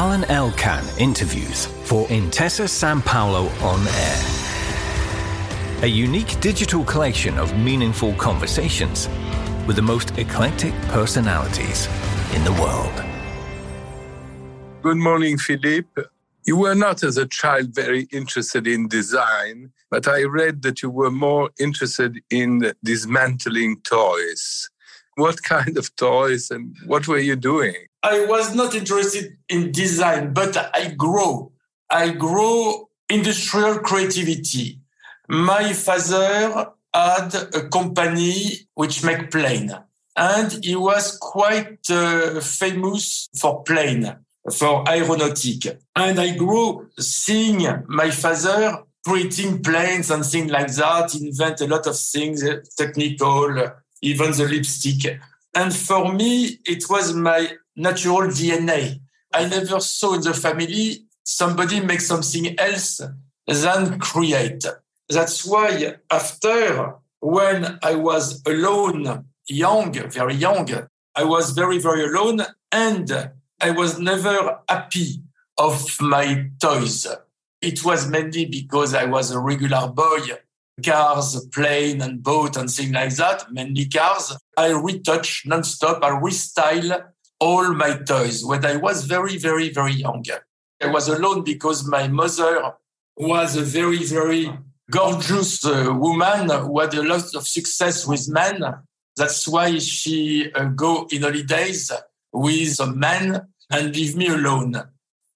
Alain 0.00 0.24
Elkann 0.30 0.82
interviews 0.98 1.66
for 1.84 2.06
Intesa 2.08 2.66
San 2.66 3.02
Paolo 3.02 3.48
On 3.60 3.86
Air. 3.86 5.82
A 5.82 5.86
unique 5.86 6.40
digital 6.40 6.82
collection 6.84 7.36
of 7.36 7.54
meaningful 7.58 8.14
conversations 8.14 9.10
with 9.66 9.76
the 9.76 9.82
most 9.82 10.16
eclectic 10.16 10.72
personalities 10.88 11.86
in 12.34 12.42
the 12.44 12.52
world. 12.52 13.04
Good 14.80 14.96
morning, 14.96 15.36
Philippe. 15.36 16.04
You 16.46 16.56
were 16.56 16.74
not, 16.74 17.02
as 17.02 17.18
a 17.18 17.26
child, 17.26 17.74
very 17.74 18.08
interested 18.10 18.66
in 18.66 18.88
design, 18.88 19.70
but 19.90 20.08
I 20.08 20.22
read 20.22 20.62
that 20.62 20.80
you 20.80 20.88
were 20.88 21.10
more 21.10 21.50
interested 21.60 22.22
in 22.30 22.72
dismantling 22.82 23.82
toys. 23.82 24.70
What 25.16 25.42
kind 25.42 25.76
of 25.76 25.94
toys 25.96 26.50
and 26.50 26.74
what 26.86 27.06
were 27.06 27.18
you 27.18 27.36
doing? 27.36 27.89
I 28.02 28.24
was 28.26 28.54
not 28.54 28.74
interested 28.74 29.36
in 29.48 29.72
design, 29.72 30.32
but 30.32 30.56
I 30.74 30.94
grow. 30.96 31.52
I 31.90 32.10
grow 32.10 32.88
industrial 33.08 33.80
creativity. 33.80 34.80
My 35.28 35.72
father 35.72 36.72
had 36.94 37.34
a 37.54 37.68
company 37.68 38.68
which 38.74 39.04
make 39.04 39.30
plane 39.30 39.72
and 40.16 40.64
he 40.64 40.76
was 40.76 41.16
quite 41.18 41.78
uh, 41.90 42.40
famous 42.40 43.28
for 43.38 43.62
plane, 43.62 44.16
for 44.52 44.84
aeronautic. 44.88 45.78
And 45.96 46.18
I 46.18 46.36
grew 46.36 46.88
seeing 46.98 47.66
my 47.88 48.10
father 48.10 48.82
creating 49.06 49.62
planes 49.62 50.10
and 50.10 50.24
things 50.24 50.50
like 50.50 50.72
that, 50.74 51.14
invent 51.14 51.60
a 51.62 51.66
lot 51.66 51.86
of 51.86 51.98
things, 51.98 52.44
technical, 52.76 53.72
even 54.02 54.32
the 54.32 54.46
lipstick. 54.46 55.18
And 55.54 55.74
for 55.74 56.12
me, 56.12 56.58
it 56.66 56.84
was 56.90 57.14
my 57.14 57.52
natural 57.80 58.28
DNA. 58.28 59.00
I 59.32 59.48
never 59.48 59.80
saw 59.80 60.14
in 60.14 60.22
the 60.22 60.34
family 60.34 61.06
somebody 61.22 61.80
make 61.80 62.00
something 62.00 62.58
else 62.58 63.00
than 63.46 63.98
create. 63.98 64.64
That's 65.08 65.44
why 65.44 65.96
after, 66.10 66.94
when 67.20 67.78
I 67.82 67.94
was 67.94 68.42
alone, 68.46 69.24
young, 69.48 69.92
very 69.92 70.34
young, 70.34 70.68
I 71.14 71.24
was 71.24 71.50
very, 71.50 71.78
very 71.78 72.04
alone 72.04 72.42
and 72.70 73.30
I 73.60 73.70
was 73.72 73.98
never 73.98 74.60
happy 74.68 75.22
of 75.58 76.00
my 76.00 76.50
toys. 76.60 77.06
It 77.60 77.84
was 77.84 78.08
mainly 78.08 78.46
because 78.46 78.94
I 78.94 79.04
was 79.04 79.30
a 79.30 79.38
regular 79.38 79.88
boy, 79.88 80.20
cars, 80.84 81.44
plane 81.52 82.00
and 82.00 82.22
boat 82.22 82.56
and 82.56 82.70
things 82.70 82.92
like 82.92 83.14
that, 83.16 83.52
mainly 83.52 83.86
cars. 83.86 84.36
I 84.56 84.70
retouch 84.70 85.44
nonstop, 85.46 86.02
I 86.02 86.10
restyle 86.10 87.08
all 87.40 87.72
my 87.72 87.96
toys 87.98 88.44
when 88.44 88.64
I 88.64 88.76
was 88.76 89.04
very, 89.04 89.36
very, 89.38 89.70
very 89.70 89.92
young. 89.92 90.24
I 90.82 90.86
was 90.86 91.08
alone 91.08 91.42
because 91.42 91.86
my 91.86 92.08
mother 92.08 92.74
was 93.16 93.56
a 93.56 93.62
very, 93.62 94.04
very 94.04 94.50
gorgeous 94.90 95.64
uh, 95.64 95.92
woman 95.94 96.50
who 96.50 96.80
had 96.80 96.94
a 96.94 97.02
lot 97.02 97.34
of 97.34 97.46
success 97.46 98.06
with 98.06 98.28
men. 98.28 98.62
That's 99.16 99.46
why 99.46 99.78
she 99.78 100.52
uh, 100.52 100.64
go 100.64 101.06
in 101.10 101.22
holidays 101.22 101.90
with 102.32 102.80
a 102.80 102.86
man 102.86 103.48
and 103.70 103.94
leave 103.94 104.16
me 104.16 104.28
alone. 104.28 104.74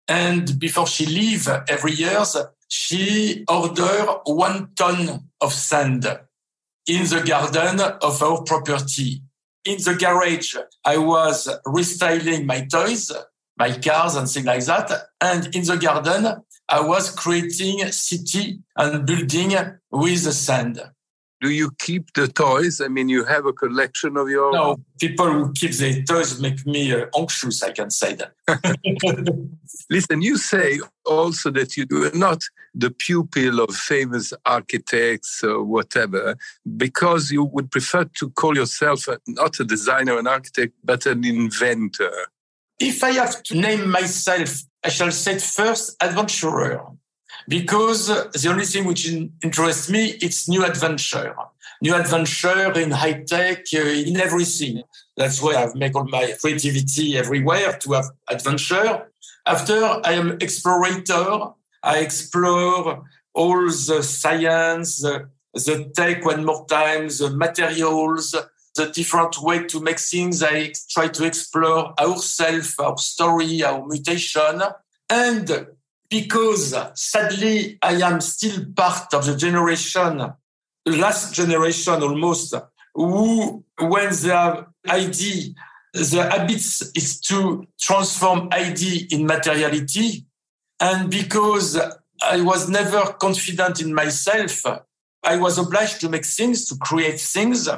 And 0.08 0.58
before 0.58 0.86
she 0.86 1.06
leave 1.06 1.48
every 1.68 1.92
year, 1.92 2.22
she 2.68 3.44
order 3.48 4.06
one 4.24 4.70
ton 4.76 5.30
of 5.40 5.52
sand 5.52 6.04
in 6.86 7.06
the 7.06 7.22
garden 7.26 7.80
of 7.80 8.22
our 8.22 8.42
property. 8.42 9.22
In 9.64 9.78
the 9.78 9.96
garage, 9.98 10.56
I 10.84 10.98
was 10.98 11.48
restyling 11.66 12.44
my 12.44 12.66
toys, 12.66 13.10
my 13.58 13.72
cars 13.78 14.14
and 14.14 14.28
things 14.28 14.46
like 14.46 14.64
that. 14.66 15.08
And 15.20 15.54
in 15.54 15.64
the 15.64 15.76
garden, 15.76 16.42
I 16.68 16.80
was 16.80 17.10
creating 17.10 17.90
city 17.92 18.60
and 18.76 19.06
building 19.06 19.54
with 19.90 20.24
the 20.24 20.32
sand. 20.32 20.80
Do 21.44 21.50
you 21.50 21.72
keep 21.78 22.14
the 22.14 22.26
toys? 22.26 22.80
I 22.80 22.88
mean, 22.88 23.10
you 23.10 23.22
have 23.24 23.44
a 23.44 23.52
collection 23.52 24.16
of 24.16 24.30
your. 24.30 24.50
No, 24.50 24.78
people 24.98 25.30
who 25.30 25.52
keep 25.52 25.72
their 25.72 26.02
toys 26.02 26.40
make 26.40 26.64
me 26.64 26.90
uh, 26.94 27.04
anxious, 27.14 27.62
I 27.62 27.70
can 27.72 27.90
say 27.90 28.14
that. 28.14 28.32
Listen, 29.90 30.22
you 30.22 30.38
say 30.38 30.80
also 31.04 31.50
that 31.50 31.76
you 31.76 31.84
are 31.92 32.16
not 32.16 32.40
the 32.74 32.90
pupil 32.90 33.60
of 33.60 33.74
famous 33.74 34.32
architects 34.46 35.44
or 35.44 35.62
whatever, 35.62 36.38
because 36.78 37.30
you 37.30 37.44
would 37.44 37.70
prefer 37.70 38.04
to 38.20 38.30
call 38.30 38.56
yourself 38.56 39.06
not 39.26 39.60
a 39.60 39.64
designer, 39.64 40.18
an 40.18 40.26
architect, 40.26 40.72
but 40.82 41.04
an 41.04 41.26
inventor. 41.26 42.14
If 42.80 43.04
I 43.04 43.10
have 43.10 43.42
to 43.42 43.54
name 43.54 43.90
myself, 43.90 44.62
I 44.82 44.88
shall 44.88 45.10
say 45.10 45.38
first 45.38 45.94
adventurer 46.00 46.86
because 47.48 48.06
the 48.06 48.48
only 48.48 48.64
thing 48.64 48.84
which 48.84 49.06
interests 49.42 49.90
me 49.90 50.16
it's 50.20 50.48
new 50.48 50.64
adventure. 50.64 51.34
New 51.82 51.94
adventure 51.94 52.72
in 52.78 52.90
high 52.90 53.24
tech 53.24 53.64
uh, 53.74 53.78
in 53.78 54.16
everything. 54.16 54.82
That's 55.16 55.42
why 55.42 55.54
i've 55.56 55.74
made 55.74 55.94
all 55.94 56.04
my 56.04 56.34
creativity 56.40 57.16
everywhere 57.16 57.76
to 57.82 57.92
have 57.92 58.06
adventure. 58.28 59.08
After 59.46 59.84
i 60.04 60.12
am 60.12 60.38
explorator. 60.38 61.54
I 61.82 61.98
explore 61.98 63.04
all 63.34 63.66
the 63.66 64.02
science 64.02 65.02
the, 65.02 65.28
the 65.52 65.90
tech 65.94 66.24
one 66.24 66.46
more 66.46 66.64
time 66.66 67.08
the 67.08 67.30
materials 67.30 68.34
the 68.74 68.86
different 68.86 69.40
way 69.40 69.64
to 69.64 69.80
make 69.80 70.00
things. 70.00 70.42
I 70.42 70.72
try 70.90 71.08
to 71.08 71.24
explore 71.24 71.94
ourselves 71.98 72.74
our 72.78 72.98
story 72.98 73.62
our 73.62 73.86
mutation. 73.86 74.62
And 75.08 75.66
because 76.14 76.72
sadly 76.94 77.76
I 77.82 77.94
am 78.08 78.20
still 78.20 78.66
part 78.76 79.12
of 79.14 79.26
the 79.26 79.36
generation, 79.36 80.32
last 80.86 81.34
generation 81.34 82.02
almost, 82.04 82.54
who 82.94 83.64
when 83.80 84.10
they 84.22 84.28
have 84.28 84.66
ID, 84.86 85.56
the 85.92 86.22
habits 86.30 86.82
is 86.94 87.20
to 87.22 87.66
transform 87.80 88.48
ID 88.52 89.08
in 89.10 89.26
materiality. 89.26 90.24
And 90.78 91.10
because 91.10 91.80
I 92.22 92.40
was 92.42 92.68
never 92.68 93.00
confident 93.14 93.80
in 93.80 93.92
myself, 93.92 94.62
I 95.24 95.36
was 95.36 95.58
obliged 95.58 96.00
to 96.02 96.08
make 96.08 96.26
things, 96.26 96.68
to 96.68 96.76
create 96.76 97.18
things. 97.18 97.68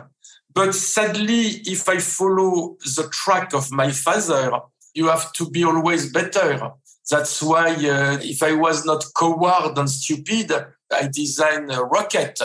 But 0.52 0.74
sadly, 0.74 1.44
if 1.74 1.88
I 1.88 1.98
follow 2.00 2.76
the 2.96 3.08
track 3.10 3.54
of 3.54 3.72
my 3.72 3.90
father, 3.92 4.50
you 4.94 5.06
have 5.08 5.32
to 5.34 5.48
be 5.48 5.64
always 5.64 6.12
better. 6.12 6.72
That's 7.10 7.42
why 7.42 7.74
uh, 7.74 8.18
if 8.20 8.42
I 8.42 8.52
was 8.52 8.84
not 8.84 9.04
coward 9.18 9.78
and 9.78 9.88
stupid, 9.88 10.50
I 10.92 11.08
designed 11.12 11.72
a 11.72 11.84
rocket. 11.84 12.40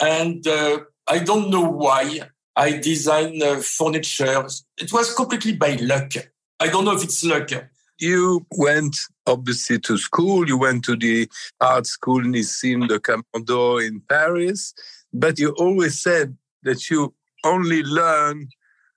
And 0.00 0.46
uh, 0.46 0.80
I 1.06 1.20
don't 1.20 1.50
know 1.50 1.68
why 1.68 2.20
I 2.56 2.78
designed 2.78 3.42
uh, 3.42 3.60
furniture. 3.60 4.46
It 4.78 4.92
was 4.92 5.14
completely 5.14 5.56
by 5.56 5.76
luck. 5.76 6.12
I 6.58 6.68
don't 6.68 6.84
know 6.84 6.96
if 6.96 7.04
it's 7.04 7.24
luck. 7.24 7.50
You 7.98 8.46
went 8.52 8.96
obviously 9.26 9.78
to 9.80 9.96
school. 9.98 10.48
You 10.48 10.58
went 10.58 10.84
to 10.86 10.96
the 10.96 11.28
art 11.60 11.86
school 11.86 12.22
Nissim 12.22 12.88
de 12.88 12.98
Camondo 12.98 13.86
in 13.86 14.00
Paris, 14.08 14.74
but 15.12 15.38
you 15.38 15.50
always 15.58 16.02
said 16.02 16.36
that 16.62 16.90
you 16.90 17.14
only 17.44 17.82
learn 17.82 18.48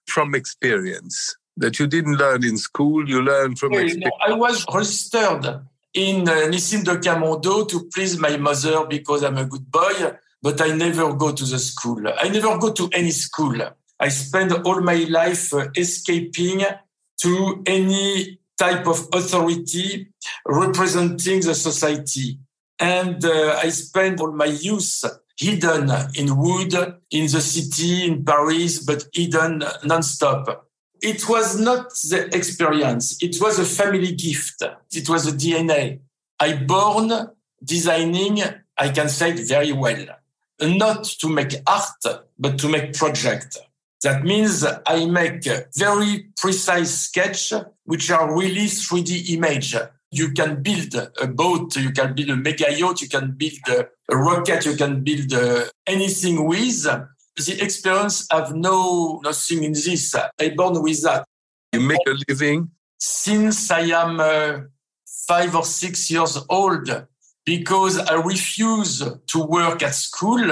from 0.07 0.35
experience 0.35 1.37
that 1.57 1.79
you 1.79 1.87
didn't 1.87 2.17
learn 2.17 2.43
in 2.43 2.57
school, 2.57 3.07
you 3.07 3.21
learned 3.21 3.59
from 3.59 3.73
experience. 3.73 4.11
I 4.25 4.33
was 4.33 4.65
registered 4.73 5.45
in 5.93 6.27
uh, 6.27 6.47
Nissim 6.49 6.83
de 6.83 6.97
Camondo 6.97 7.67
to 7.67 7.89
please 7.93 8.17
my 8.17 8.37
mother 8.37 8.85
because 8.85 9.23
I'm 9.23 9.37
a 9.37 9.45
good 9.45 9.69
boy, 9.71 10.13
but 10.41 10.61
I 10.61 10.75
never 10.75 11.13
go 11.13 11.31
to 11.31 11.43
the 11.43 11.59
school. 11.59 12.01
I 12.07 12.29
never 12.29 12.57
go 12.57 12.71
to 12.73 12.89
any 12.93 13.11
school. 13.11 13.61
I 13.99 14.09
spend 14.09 14.51
all 14.65 14.81
my 14.81 15.05
life 15.09 15.53
uh, 15.53 15.67
escaping 15.75 16.61
to 17.21 17.63
any 17.65 18.39
type 18.57 18.87
of 18.87 19.07
authority 19.13 20.07
representing 20.45 21.41
the 21.41 21.55
society. 21.55 22.39
And 22.79 23.23
uh, 23.23 23.59
I 23.63 23.69
spend 23.69 24.19
all 24.19 24.31
my 24.31 24.45
youth 24.45 25.03
hidden 25.37 25.89
in 26.15 26.35
wood, 26.37 26.73
in 27.11 27.31
the 27.31 27.41
city, 27.41 28.05
in 28.05 28.25
Paris, 28.25 28.79
but 28.83 29.05
hidden 29.13 29.63
non-stop 29.83 30.62
it 31.03 31.27
was 31.27 31.59
not 31.59 31.89
the 32.09 32.29
experience. 32.33 33.21
It 33.21 33.35
was 33.41 33.59
a 33.59 33.65
family 33.65 34.13
gift. 34.13 34.63
It 34.91 35.09
was 35.09 35.27
a 35.27 35.33
DNA. 35.33 35.99
I 36.39 36.53
born 36.55 37.11
designing, 37.63 38.39
I 38.77 38.89
can 38.89 39.09
say 39.09 39.31
it 39.31 39.47
very 39.47 39.73
well, 39.73 40.05
not 40.61 41.03
to 41.03 41.27
make 41.27 41.55
art, 41.67 42.03
but 42.39 42.57
to 42.59 42.69
make 42.69 42.93
project. 42.93 43.57
That 44.03 44.23
means 44.23 44.65
I 44.85 45.05
make 45.05 45.43
very 45.75 46.27
precise 46.37 46.93
sketch, 47.07 47.53
which 47.83 48.09
are 48.09 48.37
really 48.37 48.67
3D 48.67 49.29
image. 49.31 49.75
You 50.11 50.31
can 50.31 50.61
build 50.61 50.95
a 51.21 51.27
boat, 51.27 51.75
you 51.75 51.91
can 51.91 52.13
build 52.13 52.29
a 52.29 52.35
mega 52.35 52.71
yacht, 52.71 53.01
you 53.01 53.09
can 53.09 53.31
build 53.31 53.67
a 54.09 54.15
rocket, 54.15 54.65
you 54.65 54.75
can 54.75 55.03
build 55.03 55.33
uh, 55.33 55.65
anything 55.87 56.45
with 56.45 56.85
the 57.35 57.57
experience 57.61 58.27
have 58.31 58.53
no 58.55 59.19
nothing 59.23 59.63
in 59.63 59.73
this. 59.73 60.15
I 60.15 60.49
born 60.49 60.81
with 60.81 61.01
that. 61.03 61.25
You 61.71 61.81
make 61.81 61.99
a 62.07 62.15
living 62.29 62.69
since 62.99 63.71
I 63.71 63.81
am 63.81 64.19
uh, 64.19 64.59
five 65.27 65.55
or 65.55 65.65
six 65.65 66.09
years 66.11 66.37
old 66.49 66.89
because 67.45 67.97
I 67.99 68.13
refuse 68.13 68.99
to 68.99 69.39
work 69.43 69.83
at 69.83 69.95
school 69.95 70.51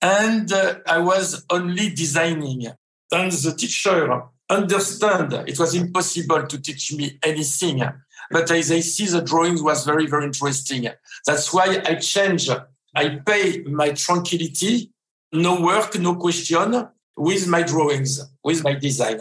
and 0.00 0.52
uh, 0.52 0.74
I 0.86 0.98
was 0.98 1.44
only 1.50 1.90
designing. 1.90 2.66
And 3.10 3.32
the 3.32 3.54
teacher 3.54 4.22
understand 4.48 5.32
it 5.46 5.58
was 5.58 5.74
impossible 5.74 6.46
to 6.46 6.60
teach 6.60 6.92
me 6.92 7.18
anything. 7.22 7.82
But 8.30 8.50
as 8.50 8.72
I 8.72 8.80
see 8.80 9.06
the 9.06 9.20
drawing 9.20 9.62
was 9.62 9.84
very, 9.84 10.06
very 10.06 10.24
interesting. 10.24 10.88
That's 11.26 11.52
why 11.52 11.82
I 11.84 11.96
change. 11.96 12.48
I 12.94 13.20
pay 13.24 13.62
my 13.64 13.90
tranquility, 13.90 14.91
no 15.32 15.60
work, 15.60 15.98
no 15.98 16.16
question 16.16 16.88
with 17.16 17.46
my 17.48 17.62
drawings, 17.62 18.20
with 18.44 18.62
my 18.64 18.74
design. 18.74 19.20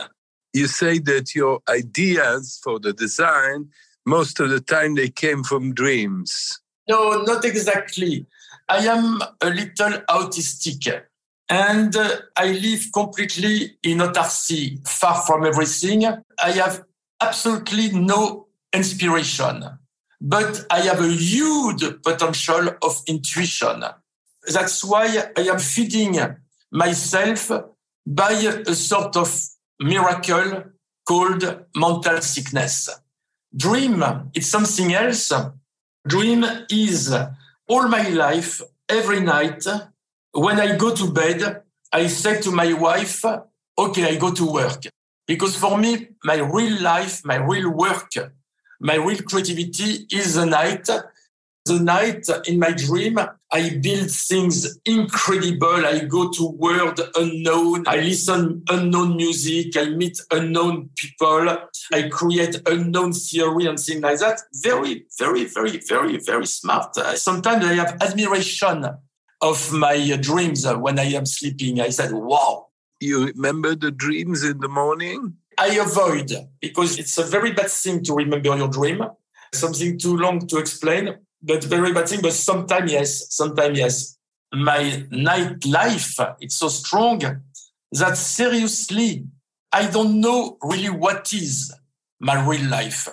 You 0.54 0.68
say 0.68 1.00
that 1.00 1.34
your 1.34 1.62
ideas 1.70 2.60
for 2.64 2.80
the 2.80 2.94
design, 2.94 3.70
most 4.06 4.40
of 4.40 4.50
the 4.50 4.60
time 4.60 4.96
they 4.96 5.10
came 5.10 5.44
from 5.44 5.74
dreams. 5.74 6.60
No, 6.90 7.22
not 7.24 7.46
exactly. 7.46 8.26
I 8.68 8.86
am 8.88 9.22
a 9.42 9.50
little 9.50 10.00
autistic 10.10 11.04
and 11.50 11.96
uh, 11.96 12.18
I 12.36 12.52
live 12.54 12.86
completely 12.94 13.78
in 13.84 14.00
autarky, 14.00 14.88
far 14.88 15.22
from 15.22 15.46
everything. 15.46 16.06
I 16.06 16.52
have 16.52 16.84
absolutely 17.20 17.92
no 17.92 18.48
inspiration, 18.74 19.66
but 20.22 20.66
I 20.72 20.80
have 20.82 21.02
a 21.02 21.10
huge 21.10 21.84
potential 22.04 22.70
of 22.82 23.02
intuition. 23.06 23.84
That's 24.48 24.84
why 24.84 25.32
I 25.38 25.42
am 25.42 25.60
feeding 25.60 26.18
myself 26.72 27.52
by 28.06 28.32
a 28.32 28.74
sort 28.74 29.16
of 29.18 29.30
miracle 29.80 30.64
called 31.08 31.66
mental 31.76 32.22
sickness. 32.22 32.90
Dream, 33.56 34.04
it's 34.34 34.48
something 34.48 34.94
else. 34.94 35.32
Dream 36.08 36.46
is 36.70 37.14
all 37.68 37.88
my 37.88 38.08
life, 38.10 38.62
every 38.90 39.22
night, 39.22 39.66
when 40.34 40.60
I 40.60 40.76
go 40.76 40.96
to 40.96 41.12
bed, 41.12 41.64
I 41.92 42.08
say 42.08 42.42
to 42.42 42.52
my 42.52 42.74
wife, 42.74 43.24
okay, 43.78 44.06
I 44.06 44.16
go 44.16 44.32
to 44.34 44.46
work. 44.46 44.84
Because 45.28 45.56
for 45.56 45.78
me, 45.78 46.10
my 46.24 46.38
real 46.38 46.82
life, 46.82 47.24
my 47.26 47.36
real 47.36 47.70
work, 47.70 48.12
my 48.80 48.96
real 48.96 49.22
creativity 49.22 50.08
is 50.12 50.36
the 50.36 50.46
night. 50.46 50.88
The 51.66 51.80
night 51.80 52.28
in 52.48 52.60
my 52.60 52.72
dream, 52.72 53.20
I 53.54 53.78
build 53.82 54.10
things 54.10 54.80
incredible. 54.86 55.86
I 55.86 56.06
go 56.06 56.30
to 56.32 56.48
world 56.52 57.02
unknown. 57.16 57.84
I 57.86 57.98
listen 57.98 58.64
unknown 58.70 59.18
music. 59.18 59.76
I 59.76 59.90
meet 59.90 60.22
unknown 60.32 60.90
people. 60.96 61.58
I 61.94 62.10
create 62.10 62.62
unknown 62.66 63.12
theory 63.12 63.66
and 63.66 63.78
things 63.78 64.02
like 64.02 64.20
that. 64.20 64.40
Very, 64.64 65.06
very, 65.20 65.46
very, 65.46 65.78
very, 65.80 66.18
very 66.18 66.46
smart. 66.46 66.96
Sometimes 67.16 67.66
I 67.66 67.74
have 67.74 67.98
admiration 68.02 68.86
of 69.42 69.74
my 69.74 70.18
dreams 70.22 70.66
when 70.66 70.98
I 70.98 71.12
am 71.14 71.26
sleeping. 71.26 71.82
I 71.82 71.90
said, 71.90 72.14
wow. 72.14 72.68
You 73.02 73.26
remember 73.26 73.76
the 73.76 73.92
dreams 73.92 74.44
in 74.44 74.60
the 74.60 74.70
morning? 74.70 75.34
I 75.58 75.76
avoid 75.76 76.32
because 76.62 76.98
it's 76.98 77.18
a 77.18 77.24
very 77.24 77.52
bad 77.52 77.70
thing 77.70 78.04
to 78.04 78.14
remember 78.14 78.56
your 78.56 78.70
dream. 78.70 79.04
Something 79.54 80.00
too 80.00 80.16
long 80.16 80.48
to 80.48 80.58
explain, 80.58 81.18
but 81.42 81.64
very 81.64 81.94
bad 81.94 82.10
thing. 82.10 82.22
But 82.22 82.34
sometimes, 82.34 82.92
yes, 82.92 83.34
sometimes, 83.34 83.78
yes. 83.78 84.18
My 84.54 85.06
night 85.12 85.66
life, 85.66 86.20
it's 86.40 86.58
so 86.58 86.68
strong 86.68 87.22
that 87.92 88.18
seriously, 88.18 89.26
I 89.72 89.88
don't 89.90 90.20
know 90.20 90.58
really 90.62 90.90
what 90.90 91.32
is 91.34 91.74
my 92.20 92.46
real 92.46 92.70
life 92.70 93.08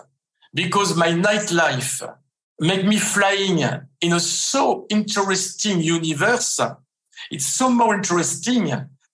because 0.52 0.96
my 0.96 1.12
night 1.12 1.52
life 1.52 2.02
make 2.60 2.84
me 2.84 2.98
flying 2.98 3.60
in 4.00 4.12
a 4.12 4.20
so 4.20 4.86
interesting 4.90 5.80
universe. 5.80 6.60
It's 7.30 7.46
so 7.46 7.70
more 7.70 7.94
interesting, 7.94 8.72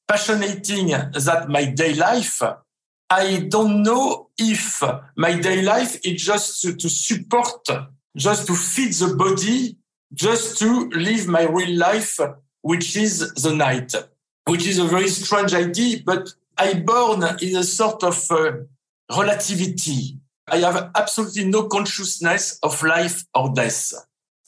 passionating 0.08 1.12
than 1.12 1.52
my 1.52 1.66
day 1.66 1.94
life. 1.94 2.42
I 3.10 3.46
don't 3.48 3.82
know 3.82 4.30
if 4.38 4.82
my 5.16 5.38
day 5.38 5.62
life 5.62 5.98
is 6.04 6.22
just 6.22 6.62
to, 6.62 6.74
to 6.74 6.88
support, 6.88 7.68
just 8.16 8.46
to 8.46 8.54
feed 8.54 8.92
the 8.94 9.14
body, 9.16 9.76
just 10.12 10.58
to 10.58 10.88
live 10.90 11.26
my 11.26 11.42
real 11.42 11.76
life, 11.78 12.18
which 12.62 12.96
is 12.96 13.32
the 13.34 13.54
night, 13.54 13.92
which 14.46 14.66
is 14.66 14.78
a 14.78 14.84
very 14.84 15.08
strange 15.08 15.54
idea, 15.54 15.98
but 16.04 16.28
I 16.56 16.74
born 16.74 17.22
in 17.42 17.56
a 17.56 17.64
sort 17.64 18.04
of 18.04 18.30
uh, 18.30 18.52
relativity. 19.16 20.18
I 20.46 20.58
have 20.58 20.90
absolutely 20.94 21.46
no 21.46 21.68
consciousness 21.68 22.58
of 22.62 22.82
life 22.82 23.24
or 23.34 23.52
death. 23.52 23.92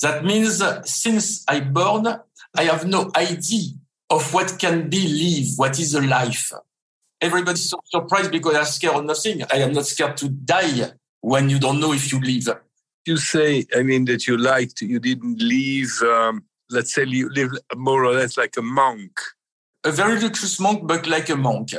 That 0.03 0.25
means 0.25 0.63
since 0.85 1.45
I 1.49 1.61
born, 1.61 2.07
I 2.55 2.65
have 2.65 2.87
no 2.87 3.11
idea 3.17 3.73
of 4.11 4.33
what 4.33 4.59
can 4.59 4.89
be 4.89 5.09
live, 5.09 5.59
what 5.59 5.81
is 5.81 5.95
a 5.95 6.03
life. 6.03 6.53
Everybody's 7.21 7.71
so 7.71 7.81
surprised 7.85 8.31
because 8.31 8.55
I'm 8.55 8.65
scared 8.67 8.95
of 8.95 9.05
nothing. 9.05 9.43
I 9.51 9.57
am 9.57 9.73
not 9.73 9.87
scared 9.87 10.17
to 10.19 10.29
die 10.29 10.93
when 11.23 11.49
you 11.49 11.59
don't 11.59 11.81
know 11.81 11.93
if 11.93 12.13
you 12.13 12.21
live. 12.21 12.61
You 13.07 13.17
say, 13.17 13.65
I 13.75 13.83
mean, 13.83 14.05
that 14.07 14.27
you 14.27 14.37
liked, 14.37 14.81
you 14.81 14.99
didn't 14.99 15.41
live, 15.41 15.91
um, 16.03 16.45
let's 16.71 16.93
say 16.93 17.05
you 17.05 17.29
live 17.31 17.53
more 17.77 18.05
or 18.05 18.15
less 18.15 18.37
like 18.37 18.57
a 18.57 18.63
monk. 18.63 19.13
A 19.85 19.93
very 19.93 20.21
luxurious 20.21 20.59
monk, 20.59 20.87
but 20.87 21.07
like 21.07 21.29
a 21.29 21.37
monk. 21.37 21.71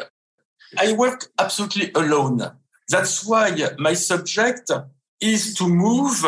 I 0.78 0.94
work 0.94 1.26
absolutely 1.38 1.92
alone. 1.94 2.42
That's 2.90 3.26
why 3.26 3.54
my 3.78 3.94
subject 3.94 4.72
is 5.20 5.54
to 5.56 5.68
move 5.68 6.26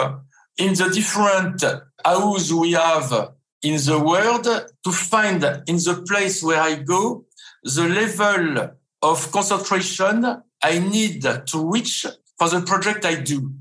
in 0.58 0.74
the 0.74 0.90
different 0.94 1.64
houses 2.04 2.54
we 2.54 2.74
have 2.74 3.34
in 3.64 3.76
the 3.76 4.00
world 4.00 4.44
to 4.44 4.92
find 4.92 5.44
in 5.68 5.78
the 5.78 6.04
place 6.08 6.44
where 6.44 6.62
I 6.62 6.76
go 6.76 7.26
the 7.64 7.88
level 7.88 8.72
of 9.02 9.32
concentration 9.32 10.44
I 10.62 10.80
need 10.80 11.22
to 11.22 11.72
reach 11.72 12.06
for 12.38 12.50
the 12.50 12.62
project 12.62 13.06
I 13.06 13.16
do. 13.16 13.54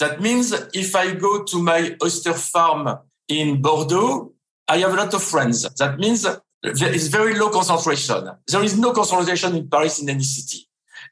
That 0.00 0.20
means 0.20 0.52
if 0.74 0.94
I 0.94 1.14
go 1.14 1.42
to 1.44 1.62
my 1.62 1.96
oyster 2.02 2.34
farm 2.34 2.98
in 3.28 3.62
Bordeaux, 3.62 4.32
I 4.68 4.78
have 4.78 4.92
a 4.92 4.96
lot 4.96 5.14
of 5.14 5.22
friends. 5.22 5.62
That 5.78 5.98
means 5.98 6.22
there 6.22 6.94
is 6.94 7.08
very 7.08 7.34
low 7.38 7.50
concentration. 7.50 8.30
There 8.46 8.64
is 8.64 8.78
no 8.78 8.92
concentration 8.92 9.54
in 9.56 9.68
Paris 9.68 10.00
in 10.00 10.08
any 10.08 10.24
city. 10.24 10.68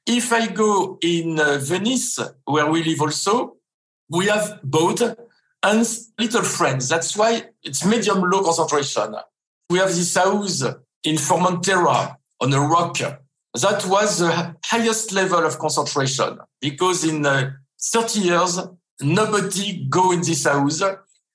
If 0.07 0.33
I 0.33 0.49
go 0.49 0.99
in 1.01 1.41
uh, 1.41 1.59
Venice, 1.63 2.19
where 2.45 2.71
we 2.71 2.85
live 2.85 3.01
also, 3.01 3.57
we 4.11 4.27
have 4.27 4.61
boat 4.63 5.01
and 5.01 5.99
little 6.19 6.43
friends. 6.43 6.89
That's 6.89 7.17
why 7.17 7.45
it's 7.63 7.87
medium 7.87 8.21
low 8.21 8.43
concentration. 8.43 9.15
We 9.71 9.79
have 9.79 9.89
this 9.89 10.15
house 10.15 10.63
in 11.05 11.17
Formentera 11.17 12.17
on 12.41 12.53
a 12.53 12.61
rock. 12.61 12.99
That 12.99 13.87
was 13.87 14.19
the 14.19 14.57
highest 14.65 15.13
level 15.13 15.47
of 15.47 15.59
concentration 15.59 16.39
because 16.61 17.05
in 17.05 17.25
uh, 17.25 17.53
30 17.93 18.21
years, 18.21 18.61
nobody 19.01 19.87
go 19.89 20.13
in 20.13 20.21
this 20.21 20.45
house. 20.45 20.83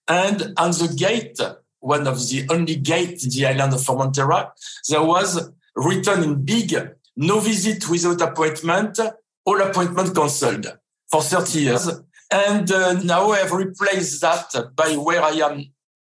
And 0.07 0.53
on 0.57 0.71
the 0.71 0.93
gate, 0.97 1.39
one 1.79 2.07
of 2.07 2.17
the 2.17 2.47
only 2.49 2.75
gate 2.75 3.23
in 3.23 3.29
the 3.29 3.45
island 3.45 3.73
of 3.73 3.81
Formentera, 3.81 4.51
there 4.87 5.03
was 5.03 5.51
written 5.75 6.23
in 6.23 6.43
big, 6.43 6.75
no 7.15 7.39
visit 7.39 7.87
without 7.89 8.21
appointment, 8.21 8.99
all 9.45 9.61
appointment 9.61 10.15
cancelled 10.15 10.77
for 11.11 11.21
30 11.21 11.59
years. 11.59 11.89
And 12.31 12.71
uh, 12.71 12.93
now 12.93 13.31
I 13.31 13.39
have 13.39 13.51
replaced 13.51 14.21
that 14.21 14.75
by 14.75 14.95
where 14.95 15.21
I 15.21 15.31
am 15.31 15.65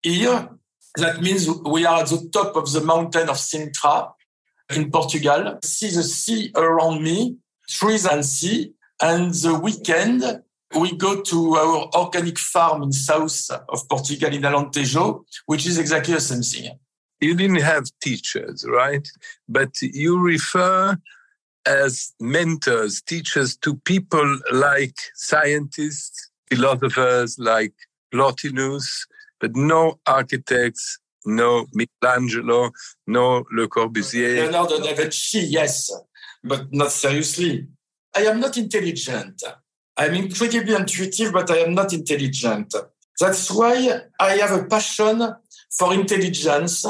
here. 0.03 0.49
That 0.97 1.21
means 1.21 1.49
we 1.49 1.85
are 1.85 2.01
at 2.01 2.09
the 2.09 2.29
top 2.33 2.57
of 2.57 2.73
the 2.73 2.81
mountain 2.81 3.29
of 3.29 3.37
Sintra 3.37 4.13
in 4.75 4.91
Portugal. 4.91 5.59
See 5.63 5.91
the 5.91 6.03
sea 6.03 6.53
around 6.55 7.03
me, 7.03 7.37
trees 7.69 8.07
and 8.07 8.25
sea. 8.25 8.73
And 9.01 9.35
the 9.35 9.59
weekend, 9.59 10.23
we 10.79 10.97
go 10.97 11.23
to 11.23 11.55
our 11.55 11.91
organic 11.95 12.39
farm 12.39 12.83
in 12.83 12.93
south 12.93 13.51
of 13.69 13.89
Portugal 13.89 14.33
in 14.33 14.43
Alentejo, 14.43 15.25
which 15.47 15.67
is 15.67 15.79
exactly 15.79 16.15
the 16.15 16.21
same 16.21 16.43
thing. 16.43 16.79
You 17.21 17.35
didn't 17.35 17.63
have 17.63 17.85
teachers, 18.03 18.65
right? 18.69 19.07
But 19.49 19.81
you 19.81 20.19
refer 20.19 20.97
as 21.67 22.13
mentors, 22.21 23.03
teachers 23.03 23.57
to 23.59 23.77
people 23.77 24.39
like 24.53 24.97
scientists, 25.15 26.31
philosophers 26.49 27.39
like 27.39 27.73
Plotinus, 28.13 29.07
but 29.41 29.55
no 29.57 29.99
architects, 30.07 30.99
no 31.25 31.67
Michelangelo, 31.73 32.71
no 33.07 33.45
Le 33.53 33.67
Corbusier. 33.67 34.37
Leonardo 34.37 34.79
da 34.79 34.95
Vinci, 34.95 35.41
yes, 35.41 35.91
but 36.45 36.73
not 36.73 36.93
seriously. 36.93 37.67
I 38.17 38.23
am 38.23 38.41
not 38.41 38.57
intelligent. 38.57 39.43
I'm 39.97 40.15
incredibly 40.15 40.75
intuitive, 40.75 41.33
but 41.33 41.51
I 41.51 41.59
am 41.59 41.75
not 41.75 41.93
intelligent. 41.93 42.75
That's 43.21 43.51
why 43.51 44.01
I 44.21 44.31
have 44.37 44.53
a 44.53 44.65
passion 44.65 45.35
for 45.71 45.95
intelligence, 45.95 46.85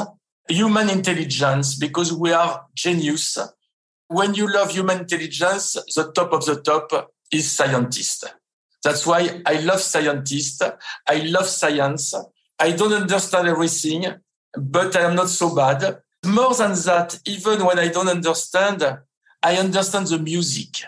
human 0.47 0.89
intelligence, 0.89 1.75
because 1.75 2.13
we 2.13 2.31
are 2.31 2.65
genius 2.75 3.37
when 4.07 4.33
you 4.33 4.51
love 4.51 4.71
human 4.71 4.99
intelligence, 4.99 5.73
the 5.95 6.11
top 6.13 6.33
of 6.33 6.45
the 6.45 6.61
top 6.61 7.11
is 7.31 7.51
scientist. 7.51 8.25
That's 8.83 9.05
why 9.05 9.41
I 9.45 9.59
love 9.59 9.81
scientists. 9.81 10.61
I 11.05 11.17
love 11.25 11.47
science. 11.47 12.13
I 12.59 12.71
don't 12.71 12.93
understand 12.93 13.47
everything, 13.47 14.05
but 14.57 14.95
I 14.95 15.01
am 15.01 15.15
not 15.15 15.29
so 15.29 15.53
bad. 15.53 15.99
More 16.25 16.53
than 16.55 16.71
that, 16.71 17.19
even 17.25 17.65
when 17.65 17.79
I 17.79 17.89
don't 17.89 18.07
understand, 18.07 18.83
I 19.43 19.55
understand 19.57 20.07
the 20.07 20.19
music. 20.19 20.83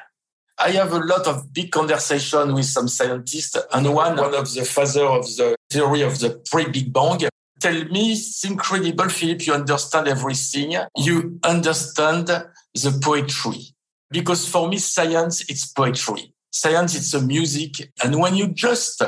I 0.60 0.72
have 0.72 0.92
a 0.92 1.00
lot 1.00 1.26
of 1.28 1.54
big 1.54 1.72
conversation 1.72 2.54
with 2.54 2.66
some 2.66 2.88
scientists, 2.88 3.58
and 3.72 3.94
one, 3.94 4.18
one 4.18 4.36
of 4.36 4.54
the 4.54 4.66
father 4.66 5.06
of 5.06 5.26
the 5.38 5.56
theory 5.70 6.02
of 6.02 6.20
the 6.20 6.42
pre-Big 6.50 6.92
Bang 6.92 7.30
tell 7.60 7.84
me 7.86 8.14
it's 8.14 8.44
incredible, 8.44 9.10
Philip, 9.10 9.46
you 9.46 9.54
understand 9.54 10.08
everything. 10.08 10.76
You 10.98 11.40
understand 11.44 12.28
the 12.28 13.00
poetry. 13.02 13.74
Because 14.10 14.48
for 14.48 14.68
me, 14.68 14.78
science, 14.78 15.44
it's 15.50 15.66
poetry. 15.72 16.34
Science, 16.52 16.96
it's 16.96 17.14
a 17.14 17.22
music. 17.22 17.92
And 18.04 18.20
when 18.20 18.36
you 18.36 18.48
just 18.48 19.02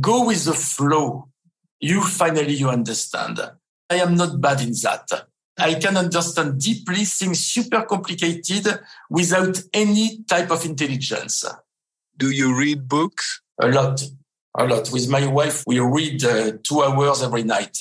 go 0.00 0.26
with 0.26 0.44
the 0.44 0.54
flow, 0.54 1.28
you 1.80 2.02
finally, 2.02 2.54
you 2.54 2.68
understand. 2.68 3.40
I 3.90 3.96
am 3.96 4.14
not 4.14 4.40
bad 4.40 4.60
in 4.60 4.72
that. 4.82 5.26
I 5.58 5.74
can 5.74 5.96
understand 5.96 6.60
deeply 6.60 7.04
things 7.04 7.40
super 7.40 7.82
complicated 7.82 8.80
without 9.10 9.60
any 9.72 10.22
type 10.24 10.50
of 10.50 10.64
intelligence. 10.64 11.44
Do 12.16 12.30
you 12.30 12.56
read 12.56 12.88
books? 12.88 13.40
A 13.60 13.68
lot, 13.68 14.02
a 14.56 14.64
lot. 14.64 14.90
With 14.92 15.08
my 15.08 15.26
wife, 15.26 15.64
we 15.66 15.80
read 15.80 16.24
uh, 16.24 16.52
two 16.62 16.82
hours 16.82 17.22
every 17.22 17.42
night. 17.42 17.78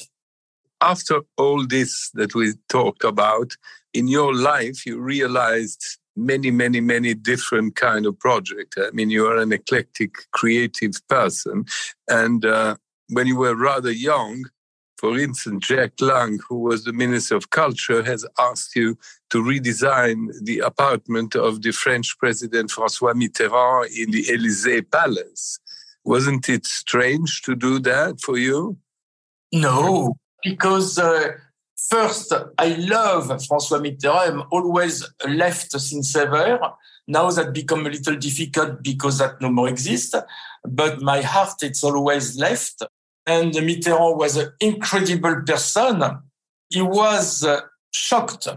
After 0.82 1.22
all 1.38 1.66
this 1.66 2.12
that 2.14 2.36
we 2.36 2.54
talked 2.70 3.04
about, 3.04 3.56
in 3.94 4.08
your 4.08 4.34
life, 4.34 4.86
you 4.86 5.00
realized 5.00 5.84
many, 6.16 6.52
many, 6.52 6.82
many 6.82 7.14
different 7.14 7.76
kind 7.76 8.06
of 8.06 8.20
projects. 8.20 8.78
I 8.78 8.90
mean, 8.92 9.10
you 9.10 9.28
are 9.28 9.38
an 9.38 9.54
eclectic, 9.54 10.16
creative 10.32 10.96
person. 11.08 11.66
And 12.08 12.44
uh, 12.46 12.76
when 13.10 13.28
you 13.28 13.38
were 13.38 13.56
rather 13.56 13.92
young, 13.92 14.46
for 14.98 15.18
instance, 15.20 15.68
Jack 15.68 15.92
Lang, 16.02 16.40
who 16.50 16.58
was 16.58 16.84
the 16.84 16.94
Minister 16.94 17.36
of 17.36 17.52
Culture, 17.52 18.04
has 18.04 18.26
asked 18.40 18.76
you 18.76 18.98
to 19.30 19.44
redesign 19.44 20.30
the 20.42 20.60
apartment 20.60 21.36
of 21.36 21.62
the 21.62 21.72
French 21.72 22.18
President 22.18 22.72
Francois 22.72 23.14
Mitterrand 23.14 23.96
in 23.96 24.10
the 24.10 24.26
Elysee 24.34 24.82
Palace. 24.82 25.60
Wasn't 26.04 26.50
it 26.50 26.66
strange 26.66 27.44
to 27.44 27.56
do 27.56 27.78
that 27.80 28.22
for 28.22 28.38
you? 28.38 28.78
No, 29.54 30.16
because 30.44 30.98
uh, 30.98 31.34
first, 31.78 32.34
I 32.58 32.70
love 32.76 33.28
Francois 33.28 33.80
Mitterrand. 33.80 34.32
I'm 34.32 34.44
always 34.50 35.08
left 35.28 35.72
since 35.74 36.16
ever. 36.16 36.60
Now 37.08 37.30
that 37.30 37.54
become 37.54 37.86
a 37.86 37.90
little 37.90 38.16
difficult 38.16 38.82
because 38.82 39.20
that 39.20 39.40
no 39.42 39.50
more 39.50 39.70
exists. 39.70 40.16
But 40.68 41.02
my 41.02 41.22
heart, 41.22 41.62
it's 41.62 41.84
always 41.84 42.38
left 42.38 42.84
and 43.28 43.52
Mitterrand 43.54 44.18
was 44.18 44.38
an 44.38 44.54
incredible 44.62 45.44
person. 45.46 46.02
He 46.70 46.82
was 46.82 47.44
uh, 47.44 47.62
shocked 47.92 48.48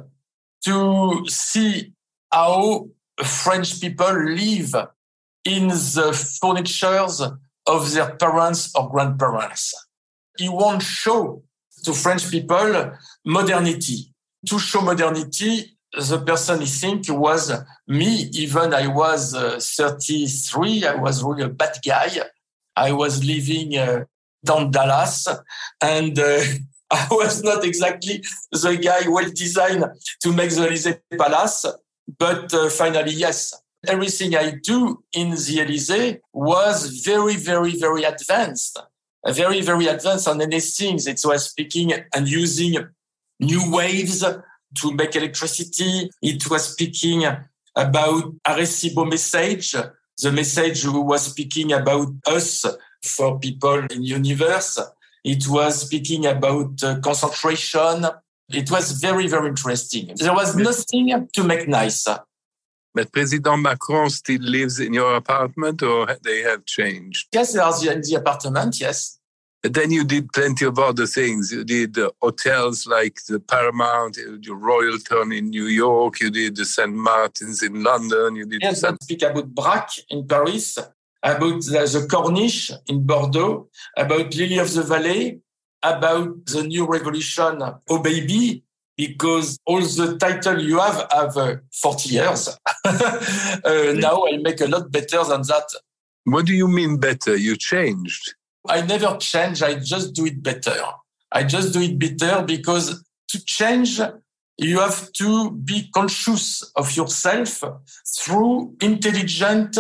to 0.65 1.25
see 1.27 1.93
how 2.33 2.89
French 3.23 3.81
people 3.81 4.13
live 4.13 4.75
in 5.45 5.69
the 5.69 6.39
furnitures 6.41 7.21
of 7.67 7.93
their 7.93 8.15
parents 8.15 8.73
or 8.77 8.89
grandparents. 8.89 9.75
He 10.39 10.49
won't 10.49 10.83
show 10.83 11.43
to 11.85 11.93
French 11.93 12.31
people 12.31 12.93
modernity. 13.25 14.15
To 14.47 14.59
show 14.59 14.81
modernity, 14.81 15.77
the 15.93 16.21
person 16.21 16.61
he 16.61 16.67
think 16.67 17.07
was 17.09 17.53
me. 17.89 18.31
Even 18.33 18.73
I 18.73 18.87
was 18.87 19.35
uh, 19.35 19.59
33, 19.61 20.87
I 20.87 20.95
was 20.95 21.23
really 21.23 21.43
a 21.43 21.49
bad 21.49 21.77
guy. 21.85 22.11
I 22.77 22.93
was 22.93 23.25
living 23.25 23.77
uh, 23.77 24.05
down 24.45 24.71
Dallas. 24.71 25.27
And 25.81 26.19
uh, 26.19 26.41
I 26.91 27.07
was 27.11 27.43
not 27.43 27.65
exactly 27.65 28.23
the 28.51 28.77
guy 28.77 29.09
well 29.09 29.31
designed 29.35 29.85
to 30.23 30.33
make 30.33 30.51
the 30.51 30.67
Elysee 30.67 30.95
Palace. 31.17 31.67
But 32.19 32.53
uh, 32.53 32.69
finally, 32.71 33.13
yes, 33.13 33.55
everything 33.87 34.35
I 34.35 34.55
do 34.63 35.03
in 35.13 35.31
the 35.31 35.61
Elysee 35.61 36.19
was 36.33 37.03
very, 37.05 37.37
very, 37.37 37.79
very 37.79 38.03
advanced. 38.03 38.79
Very, 39.27 39.61
very 39.61 39.87
advanced 39.87 40.27
on 40.29 40.41
anything. 40.41 40.99
It 40.99 41.21
was 41.25 41.51
speaking 41.51 41.93
and 42.15 42.29
using 42.29 42.77
new 43.39 43.71
waves 43.71 44.21
to 44.21 44.93
make 44.93 45.15
electricity. 45.15 46.11
It 46.23 46.51
was 46.51 46.73
speaking 46.73 47.25
about 47.77 48.35
Arecibo 48.47 49.09
message. 49.09 49.75
The 50.23 50.33
message 50.33 50.83
who 50.83 51.01
was 51.01 51.27
speaking 51.27 51.73
about 51.73 52.09
us 52.27 52.65
for 53.03 53.39
people 53.39 53.87
in 53.91 54.03
universe. 54.03 54.79
It 55.25 55.47
was 55.49 55.83
speaking 55.83 56.27
about 56.27 56.83
uh, 56.83 57.01
concentration. 57.01 58.07
It 58.49 58.71
was 58.71 58.93
very, 58.93 59.27
very 59.27 59.49
interesting. 59.49 60.13
There 60.17 60.33
was 60.33 60.57
nothing 60.57 61.29
to 61.33 61.45
make 61.45 61.69
nice. 61.69 62.07
But 62.93 63.13
President 63.13 63.63
Macron 63.63 64.11
still 64.11 64.43
lives 64.43 64.81
in 64.81 64.93
your 64.95 65.15
apartment 65.15 65.83
or 65.83 66.17
they 66.25 66.41
have 66.41 66.65
changed? 66.65 67.29
Yes, 67.33 67.53
they 67.53 67.61
are 67.61 67.93
in 67.93 68.01
the 68.01 68.15
apartment, 68.17 68.81
yes. 68.81 69.19
But 69.63 69.75
then 69.75 69.91
you 69.91 70.05
did 70.05 70.33
plenty 70.33 70.65
of 70.65 70.79
other 70.79 71.07
things. 71.07 71.53
You 71.53 71.65
did 71.65 71.99
uh, 71.99 72.11
hotels 72.23 72.87
like 72.87 73.21
the 73.29 73.39
Paramount, 73.39 74.15
the 74.15 74.55
Royalton 74.55 75.37
in 75.37 75.51
New 75.51 75.67
York. 75.67 76.19
You 76.21 76.31
did 76.31 76.57
the 76.57 76.65
St. 76.65 76.93
Martin's 76.93 77.63
in 77.63 77.83
London. 77.83 78.37
You 78.37 78.47
did. 78.47 78.63
Yes, 78.63 78.81
St. 78.81 79.01
speak 79.03 79.23
about 79.23 79.55
Brach 79.55 80.01
in 80.09 80.27
Paris 80.27 80.79
about 81.23 81.63
the 81.63 82.07
Corniche 82.11 82.73
in 82.87 83.07
Bordeaux, 83.07 83.69
about 83.97 84.35
Lily 84.35 84.59
of 84.59 84.73
the 84.73 84.83
Valley, 84.83 85.41
about 85.83 86.47
the 86.47 86.63
new 86.63 86.87
revolution, 86.87 87.63
Oh 87.89 88.03
Baby, 88.03 88.65
because 88.97 89.59
all 89.65 89.81
the 89.81 90.19
title 90.19 90.61
you 90.61 90.79
have 90.79 91.07
have 91.11 91.37
uh, 91.37 91.57
40 91.73 92.09
years. 92.11 92.49
uh, 92.85 93.95
now 93.97 94.27
I 94.27 94.37
make 94.37 94.61
a 94.61 94.67
lot 94.67 94.91
better 94.91 95.25
than 95.25 95.43
that. 95.43 95.65
What 96.25 96.47
do 96.47 96.55
you 96.55 96.69
mean 96.69 96.99
better? 96.99 97.37
You 97.37 97.57
changed. 97.57 98.35
I 98.69 98.83
never 98.83 99.17
change. 99.17 99.63
I 99.63 99.75
just 99.75 100.15
do 100.15 100.27
it 100.27 100.43
better. 100.43 100.77
I 101.33 101.45
just 101.45 101.73
do 101.73 101.81
it 101.81 101.99
better 101.99 102.43
because 102.43 103.03
to 103.29 103.45
change, 103.45 104.01
you 104.59 104.81
have 104.81 105.11
to 105.13 105.53
be 105.53 105.89
conscious 105.95 106.63
of 106.77 106.95
yourself 106.95 107.65
through 108.19 108.77
intelligent 108.83 109.79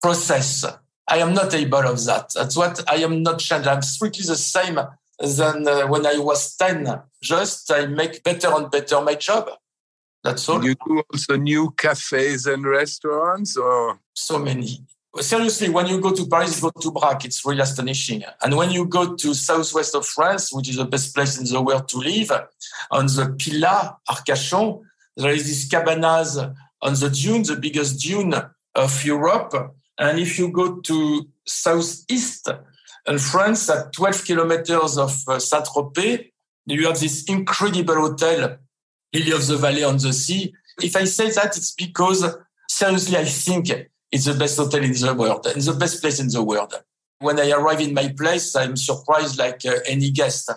process. 0.00 0.64
I 1.08 1.18
am 1.18 1.34
not 1.34 1.52
able 1.54 1.78
of 1.78 2.04
that. 2.04 2.32
That's 2.34 2.56
what 2.56 2.88
I 2.88 2.96
am 2.96 3.22
not 3.22 3.40
changed. 3.40 3.66
I'm 3.66 3.82
strictly 3.82 4.24
the 4.24 4.36
same 4.36 4.78
than 5.18 5.68
uh, 5.68 5.86
when 5.86 6.06
I 6.06 6.18
was 6.18 6.56
10. 6.56 7.02
Just 7.22 7.70
I 7.70 7.86
make 7.86 8.22
better 8.22 8.48
and 8.54 8.70
better 8.70 9.00
my 9.00 9.14
job. 9.14 9.50
That's 10.22 10.48
all. 10.48 10.64
You 10.64 10.74
do 10.86 11.02
also 11.12 11.36
new 11.36 11.70
cafes 11.76 12.46
and 12.46 12.64
restaurants 12.64 13.56
or? 13.56 13.98
So 14.14 14.38
many. 14.38 14.84
Seriously, 15.18 15.68
when 15.68 15.88
you 15.88 16.00
go 16.00 16.14
to 16.14 16.26
Paris, 16.26 16.60
go 16.60 16.70
to 16.70 16.92
Brach. 16.92 17.24
It's 17.24 17.44
really 17.44 17.60
astonishing. 17.60 18.22
And 18.42 18.56
when 18.56 18.70
you 18.70 18.86
go 18.86 19.16
to 19.16 19.34
southwest 19.34 19.94
of 19.96 20.06
France, 20.06 20.52
which 20.52 20.68
is 20.68 20.76
the 20.76 20.84
best 20.84 21.14
place 21.14 21.36
in 21.36 21.44
the 21.44 21.60
world 21.60 21.88
to 21.88 21.98
live, 21.98 22.30
on 22.92 23.06
the 23.06 23.34
Pilat, 23.36 23.96
Arcachon, 24.08 24.82
there 25.16 25.32
is 25.32 25.48
this 25.48 25.68
cabanas 25.68 26.38
on 26.80 26.94
the 26.94 27.10
dune, 27.10 27.42
the 27.42 27.56
biggest 27.56 28.00
dune 28.00 28.34
of 28.74 29.04
Europe 29.04 29.74
and 30.00 30.18
if 30.18 30.38
you 30.38 30.50
go 30.50 30.80
to 30.80 31.28
southeast 31.44 32.48
and 33.06 33.20
France, 33.20 33.68
at 33.68 33.92
12 33.92 34.24
kilometers 34.24 34.96
of 34.96 35.14
uh, 35.28 35.38
Saint-Tropez, 35.38 36.30
you 36.66 36.86
have 36.86 36.98
this 36.98 37.24
incredible 37.24 37.96
hotel, 37.96 38.56
Lily 39.12 39.32
of 39.32 39.46
the 39.46 39.56
Valley 39.58 39.84
on 39.84 39.98
the 39.98 40.12
Sea. 40.12 40.54
If 40.82 40.96
I 40.96 41.04
say 41.04 41.30
that, 41.32 41.56
it's 41.56 41.72
because 41.72 42.24
seriously, 42.68 43.18
I 43.18 43.24
think 43.24 43.68
it's 44.10 44.24
the 44.24 44.34
best 44.34 44.56
hotel 44.56 44.82
in 44.82 44.92
the 44.92 45.14
world 45.14 45.46
and 45.46 45.60
the 45.60 45.74
best 45.74 46.00
place 46.00 46.18
in 46.18 46.28
the 46.28 46.42
world. 46.42 46.74
When 47.18 47.38
I 47.38 47.50
arrive 47.50 47.80
in 47.80 47.92
my 47.92 48.08
place, 48.16 48.56
I'm 48.56 48.76
surprised 48.76 49.38
like 49.38 49.66
uh, 49.66 49.80
any 49.86 50.10
guest. 50.10 50.50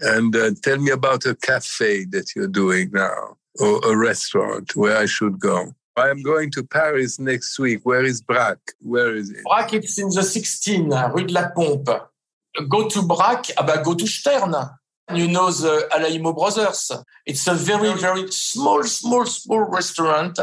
And 0.00 0.36
uh, 0.36 0.50
tell 0.62 0.78
me 0.78 0.90
about 0.90 1.24
a 1.24 1.34
cafe 1.34 2.04
that 2.06 2.36
you're 2.36 2.48
doing 2.48 2.90
now 2.92 3.38
or 3.58 3.80
a 3.90 3.96
restaurant 3.96 4.76
where 4.76 4.98
I 4.98 5.06
should 5.06 5.38
go. 5.38 5.74
I 5.96 6.10
am 6.10 6.22
going 6.22 6.50
to 6.52 6.62
Paris 6.62 7.18
next 7.18 7.58
week. 7.58 7.80
Where 7.84 8.04
is 8.04 8.20
Brach? 8.20 8.58
Where 8.80 9.14
is 9.14 9.30
it? 9.30 9.42
Brach, 9.44 9.72
it's 9.72 9.98
in 9.98 10.10
the 10.10 10.22
16, 10.22 10.90
Rue 10.90 11.26
de 11.26 11.32
la 11.32 11.48
Pompe. 11.48 12.00
Go 12.68 12.88
to 12.88 13.02
Brach, 13.02 13.50
ah 13.56 13.66
bah, 13.66 13.82
go 13.82 13.94
to 13.94 14.06
Stern. 14.06 14.54
You 15.14 15.28
know 15.28 15.50
the 15.50 15.88
Alajmo 15.92 16.34
Brothers. 16.34 16.90
It's 17.24 17.46
a 17.46 17.54
very, 17.54 17.94
very 17.94 18.30
small, 18.30 18.82
small, 18.84 19.24
small 19.24 19.60
restaurant. 19.60 20.38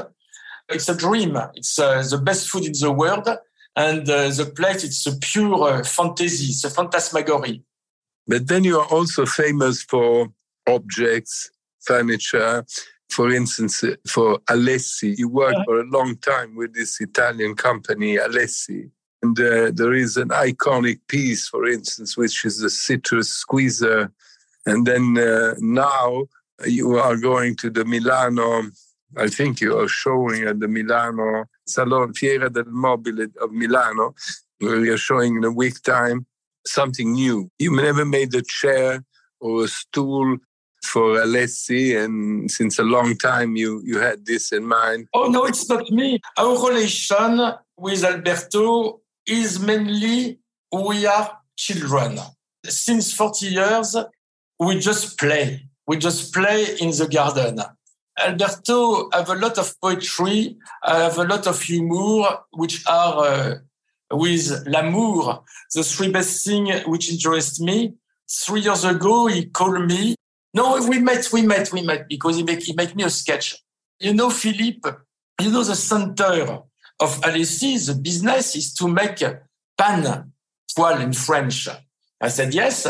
It's 0.70 0.90
a 0.90 0.96
dream. 0.96 1.38
It's 1.56 1.78
uh, 1.78 2.04
the 2.10 2.18
best 2.18 2.50
food 2.50 2.66
in 2.66 2.74
the 2.80 2.92
world. 2.92 3.28
And 3.76 4.10
uh, 4.10 4.30
the 4.30 4.52
place, 4.56 4.84
it's 4.84 5.06
a 5.06 5.18
pure 5.20 5.62
uh, 5.64 5.84
fantasy. 5.84 6.46
It's 6.46 6.64
a 6.64 6.70
phantasmagorie. 6.70 7.64
But 8.28 8.48
then 8.48 8.64
you 8.64 8.80
are 8.80 8.88
also 8.88 9.26
famous 9.26 9.84
for 9.84 10.30
objects, 10.68 11.52
furniture, 11.82 12.66
for 13.14 13.32
instance, 13.32 13.84
for 14.08 14.40
Alessi, 14.50 15.18
you 15.18 15.30
worked 15.30 15.58
yeah. 15.60 15.64
for 15.66 15.80
a 15.80 15.86
long 15.86 16.18
time 16.18 16.56
with 16.56 16.74
this 16.74 17.00
Italian 17.00 17.56
company, 17.56 18.18
Alessi. 18.18 18.90
And 19.22 19.40
uh, 19.40 19.72
there 19.74 19.94
is 19.94 20.18
an 20.18 20.30
iconic 20.30 21.00
piece, 21.08 21.48
for 21.48 21.66
instance, 21.68 22.18
which 22.18 22.44
is 22.44 22.60
the 22.60 22.70
citrus 22.70 23.30
squeezer. 23.30 24.12
And 24.66 24.86
then 24.86 25.18
uh, 25.18 25.56
now 25.60 26.26
you 26.66 26.98
are 26.98 27.16
going 27.16 27.56
to 27.58 27.70
the 27.70 27.86
Milano, 27.86 28.64
I 29.18 29.28
think 29.28 29.62
you 29.62 29.78
are 29.80 29.88
showing 29.88 30.44
at 30.44 30.60
the 30.60 30.68
Milano 30.68 31.46
Salon 31.68 32.14
Fiera 32.14 32.50
del 32.50 32.66
Mobile 32.66 33.28
of 33.42 33.52
Milano, 33.52 34.16
where 34.60 34.84
you're 34.84 34.98
showing 34.98 35.38
in 35.38 35.44
a 35.44 35.52
week 35.52 35.82
time 35.84 36.26
something 36.66 37.14
new. 37.14 37.50
You 37.60 37.76
never 37.76 38.06
made 38.06 38.34
a 38.36 38.42
chair 38.42 39.04
or 39.40 39.66
a 39.66 39.68
stool 39.68 40.38
for 40.84 41.16
Alessi, 41.18 41.98
and 41.98 42.50
since 42.50 42.80
a 42.80 42.84
long 42.84 43.18
time 43.18 43.56
you 43.56 43.82
you 43.84 44.00
had 44.00 44.26
this 44.26 44.52
in 44.52 44.66
mind. 44.66 45.08
Oh 45.14 45.28
no, 45.28 45.46
it's 45.46 45.68
not 45.70 45.90
me. 45.92 46.20
Our 46.38 46.70
relation 46.70 47.54
with 47.78 48.04
Alberto 48.04 49.02
is 49.26 49.60
mainly 49.60 50.40
we 50.72 51.06
are 51.06 51.38
children. 51.56 52.20
Since 52.66 53.14
40 53.14 53.48
years, 53.48 53.96
we 54.60 54.80
just 54.80 55.18
play. 55.20 55.68
We 55.86 55.98
just 55.98 56.34
play 56.34 56.66
in 56.80 56.92
the 56.92 57.08
garden. 57.08 57.60
Alberto 58.18 59.10
have 59.12 59.30
a 59.30 59.36
lot 59.36 59.58
of 59.58 59.74
poetry, 59.82 60.58
I 60.84 61.00
have 61.00 61.18
a 61.18 61.24
lot 61.24 61.48
of 61.48 61.62
humor, 61.62 62.40
which 62.52 62.84
are 62.88 63.26
uh, 63.26 63.56
with 64.12 64.68
l'amour, 64.68 65.44
the 65.74 65.84
three 65.84 66.12
best 66.12 66.46
things 66.46 66.84
which 66.86 67.12
interest 67.12 67.60
me. 67.62 67.94
Three 68.30 68.62
years 68.62 68.84
ago, 68.86 69.28
he 69.28 69.46
called 69.46 69.88
me. 69.88 70.16
No, 70.54 70.88
we 70.88 71.00
met, 71.00 71.28
we 71.34 71.42
met, 71.42 71.72
we 71.72 71.82
met 71.82 72.08
because 72.08 72.36
he 72.38 72.44
make, 72.44 72.62
he 72.62 72.74
make 72.74 72.96
me 72.96 73.04
a 73.04 73.10
sketch. 73.10 73.58
You 74.00 74.14
know, 74.14 74.30
Philippe, 74.30 74.88
you 75.42 75.52
know, 75.52 75.64
the 75.64 75.76
center 75.76 76.62
of 77.00 77.22
Alessi, 77.22 77.86
the 77.88 77.96
business 77.96 78.56
is 78.56 78.74
to 78.76 78.88
make 78.88 79.24
pan, 79.78 80.32
poêle 80.78 81.02
in 81.02 81.14
French. 81.14 81.70
I 82.22 82.28
said, 82.28 82.54
yes. 82.54 82.88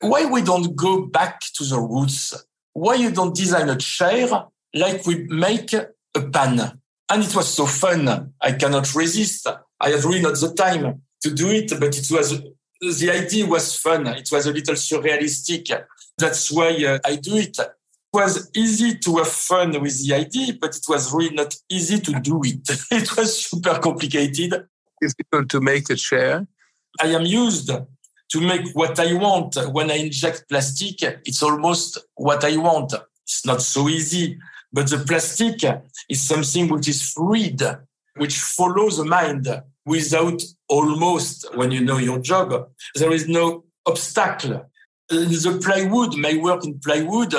Why 0.00 0.26
we 0.26 0.42
don't 0.42 0.74
go 0.74 1.06
back 1.06 1.40
to 1.54 1.64
the 1.64 1.78
roots? 1.78 2.34
Why 2.72 2.94
you 2.94 3.10
don't 3.10 3.34
design 3.34 3.68
a 3.68 3.76
chair 3.76 4.28
like 4.74 5.06
we 5.06 5.24
make 5.28 5.72
a 5.72 6.20
pan? 6.32 6.80
And 7.08 7.22
it 7.22 7.34
was 7.34 7.48
so 7.48 7.66
fun. 7.66 8.34
I 8.40 8.52
cannot 8.52 8.92
resist. 8.94 9.46
I 9.80 9.90
had 9.90 10.04
really 10.04 10.22
not 10.22 10.40
the 10.40 10.52
time 10.52 11.02
to 11.22 11.30
do 11.30 11.48
it, 11.50 11.70
but 11.78 11.96
it 11.96 12.10
was, 12.10 12.42
the 12.80 13.10
idea 13.10 13.46
was 13.46 13.78
fun. 13.78 14.06
It 14.08 14.28
was 14.32 14.46
a 14.46 14.52
little 14.52 14.74
surrealistic. 14.74 15.84
That's 16.18 16.50
why 16.50 16.70
uh, 16.84 16.98
I 17.04 17.16
do 17.16 17.36
it. 17.36 17.58
It 17.58 17.72
was 18.12 18.50
easy 18.54 18.98
to 18.98 19.16
have 19.16 19.28
fun 19.28 19.80
with 19.80 20.06
the 20.06 20.14
idea, 20.14 20.54
but 20.60 20.76
it 20.76 20.84
was 20.88 21.12
really 21.12 21.34
not 21.34 21.54
easy 21.68 21.98
to 22.00 22.20
do 22.20 22.40
it. 22.44 22.68
it 22.90 23.16
was 23.16 23.46
super 23.46 23.78
complicated. 23.78 24.66
Difficult 25.00 25.48
to 25.50 25.60
make 25.60 25.90
a 25.90 25.96
chair. 25.96 26.46
I 27.00 27.08
am 27.08 27.22
used 27.22 27.68
to 27.68 28.40
make 28.40 28.70
what 28.74 28.98
I 29.00 29.14
want. 29.14 29.56
When 29.72 29.90
I 29.90 29.94
inject 29.94 30.48
plastic, 30.48 31.02
it's 31.02 31.42
almost 31.42 31.98
what 32.14 32.44
I 32.44 32.56
want. 32.56 32.94
It's 33.24 33.44
not 33.44 33.62
so 33.62 33.88
easy, 33.88 34.38
but 34.72 34.88
the 34.88 34.98
plastic 34.98 35.62
is 36.08 36.22
something 36.22 36.68
which 36.68 36.88
is 36.88 37.12
fluid, 37.12 37.62
which 38.16 38.38
follows 38.38 38.98
the 38.98 39.04
mind 39.04 39.48
without 39.86 40.42
almost, 40.68 41.54
when 41.56 41.70
you 41.70 41.84
know 41.84 41.98
your 41.98 42.18
job, 42.18 42.68
there 42.94 43.12
is 43.12 43.28
no 43.28 43.64
obstacle. 43.86 44.70
Uh, 45.10 45.16
the 45.16 45.60
plywood, 45.62 46.16
my 46.16 46.34
work 46.36 46.64
in 46.64 46.78
plywood, 46.78 47.34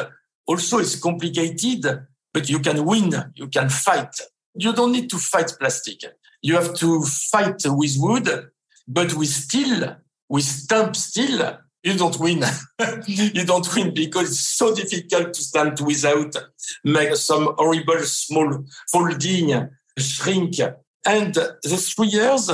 also 0.47 0.79
is 0.79 0.95
complicated, 0.95 2.05
but 2.33 2.49
you 2.49 2.59
can 2.59 2.85
win, 2.85 3.11
you 3.35 3.47
can 3.47 3.69
fight. 3.69 4.15
You 4.53 4.73
don't 4.73 4.91
need 4.91 5.09
to 5.09 5.17
fight 5.17 5.51
plastic. 5.59 5.99
You 6.41 6.55
have 6.55 6.75
to 6.75 7.01
fight 7.03 7.61
with 7.65 7.95
wood, 7.97 8.49
but 8.87 9.13
with 9.15 9.29
steel, 9.29 9.95
with 10.29 10.43
stamp 10.43 10.95
steel, 10.95 11.57
you 11.83 11.95
don't 11.95 12.19
win. 12.19 12.43
you 13.07 13.45
don't 13.45 13.75
win 13.75 13.93
because 13.93 14.29
it's 14.31 14.39
so 14.39 14.73
difficult 14.75 15.33
to 15.33 15.41
stamp 15.41 15.81
without 15.81 16.35
make 16.83 17.15
some 17.15 17.53
horrible 17.57 17.99
small 18.03 18.63
folding, 18.91 19.69
shrink. 19.97 20.55
And 21.07 21.33
the 21.33 21.93
three 21.95 22.07
years 22.07 22.49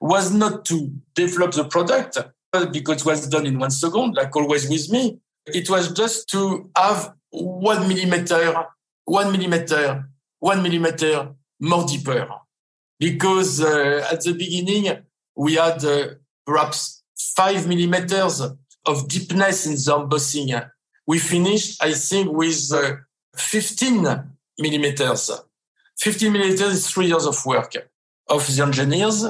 was 0.00 0.32
not 0.32 0.64
to 0.66 0.92
develop 1.14 1.52
the 1.52 1.64
product 1.64 2.18
because 2.64 3.02
it 3.02 3.06
was 3.06 3.28
done 3.28 3.44
in 3.44 3.58
one 3.58 3.70
second, 3.70 4.14
like 4.14 4.34
always 4.34 4.68
with 4.68 4.90
me. 4.90 5.18
It 5.46 5.68
was 5.68 5.92
just 5.92 6.28
to 6.30 6.70
have 6.76 7.12
one 7.30 7.86
millimeter, 7.86 8.64
one 9.04 9.30
millimeter, 9.32 10.08
one 10.38 10.62
millimeter 10.62 11.34
more 11.60 11.84
deeper. 11.84 12.28
Because 12.98 13.60
uh, 13.60 14.08
at 14.10 14.22
the 14.22 14.32
beginning, 14.32 15.04
we 15.36 15.54
had 15.54 15.84
uh, 15.84 16.14
perhaps 16.46 17.02
five 17.36 17.66
millimeters 17.68 18.40
of 18.86 19.08
deepness 19.08 19.66
in 19.66 19.74
the 19.74 20.00
embossing. 20.00 20.50
We 21.06 21.18
finished, 21.18 21.82
I 21.82 21.92
think, 21.92 22.32
with 22.32 22.72
uh, 22.72 22.96
15 23.36 24.06
millimeters. 24.58 25.30
15 26.00 26.32
millimeters 26.32 26.72
is 26.72 26.90
three 26.90 27.06
years 27.06 27.26
of 27.26 27.44
work 27.44 27.74
of 28.28 28.46
the 28.46 28.62
engineers 28.62 29.24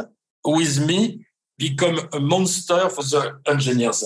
with 0.44 0.86
me 0.86 1.25
become 1.58 2.00
a 2.12 2.20
monster 2.20 2.88
for 2.88 3.02
the 3.02 3.38
engineers. 3.46 4.04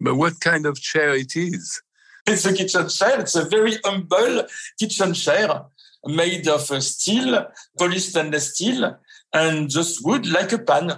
But 0.00 0.16
what 0.16 0.40
kind 0.40 0.66
of 0.66 0.80
chair 0.80 1.14
it 1.14 1.36
is? 1.36 1.82
It's 2.26 2.44
a 2.44 2.54
kitchen 2.54 2.88
chair. 2.88 3.20
It's 3.20 3.36
a 3.36 3.48
very 3.48 3.76
humble 3.84 4.44
kitchen 4.78 5.14
chair 5.14 5.66
made 6.06 6.48
of 6.48 6.62
steel, 6.82 7.46
polished 7.78 8.10
stainless 8.10 8.54
steel, 8.54 8.98
and 9.32 9.68
just 9.68 10.04
wood 10.04 10.26
like 10.26 10.52
a 10.52 10.58
pan. 10.58 10.92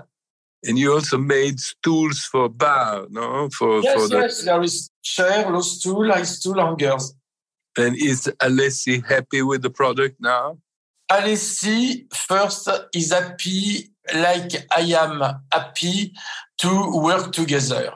And 0.65 0.79
you 0.79 0.93
also 0.93 1.19
made 1.19 1.59
stools 1.59 2.21
for 2.21 2.49
bar, 2.49 3.07
no? 3.11 3.49
For, 3.51 3.81
yes, 3.81 3.95
for 3.95 4.09
the... 4.09 4.19
yes, 4.21 4.45
there 4.45 4.63
is 4.63 4.91
chair, 5.03 5.51
low 5.51 5.61
stool, 5.61 6.09
high 6.13 6.23
stool 6.23 6.55
hangers. 6.55 7.15
And 7.77 7.97
is 7.97 8.31
Alessi 8.41 9.05
happy 9.05 9.43
with 9.43 9.63
the 9.63 9.71
product 9.71 10.21
now? 10.21 10.59
Alessi 11.11 12.07
first 12.15 12.69
is 12.95 13.13
happy 13.13 13.92
like 14.15 14.53
I 14.71 14.81
am 14.81 15.23
happy 15.53 16.13
to 16.59 17.01
work 17.03 17.33
together 17.33 17.91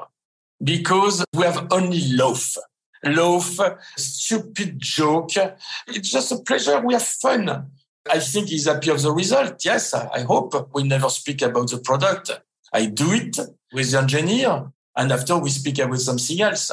because 0.62 1.24
we 1.34 1.44
have 1.44 1.66
only 1.70 2.12
loaf. 2.12 2.56
Loaf, 3.04 3.58
stupid 3.96 4.78
joke. 4.78 5.30
It's 5.86 6.10
just 6.10 6.32
a 6.32 6.38
pleasure. 6.38 6.80
We 6.80 6.94
have 6.94 7.02
fun. 7.02 7.70
I 8.10 8.18
think 8.20 8.48
he's 8.48 8.66
happy 8.66 8.90
of 8.90 9.02
the 9.02 9.12
result. 9.12 9.64
Yes, 9.64 9.92
I 9.94 10.20
hope 10.20 10.70
we 10.74 10.82
never 10.84 11.08
speak 11.08 11.42
about 11.42 11.70
the 11.70 11.78
product. 11.78 12.30
I 12.72 12.86
do 12.86 13.12
it 13.12 13.38
with 13.72 13.90
the 13.90 13.98
engineer 13.98 14.72
and 14.96 15.12
after 15.12 15.38
we 15.38 15.50
speak 15.50 15.78
about 15.78 16.00
something 16.00 16.40
else 16.40 16.72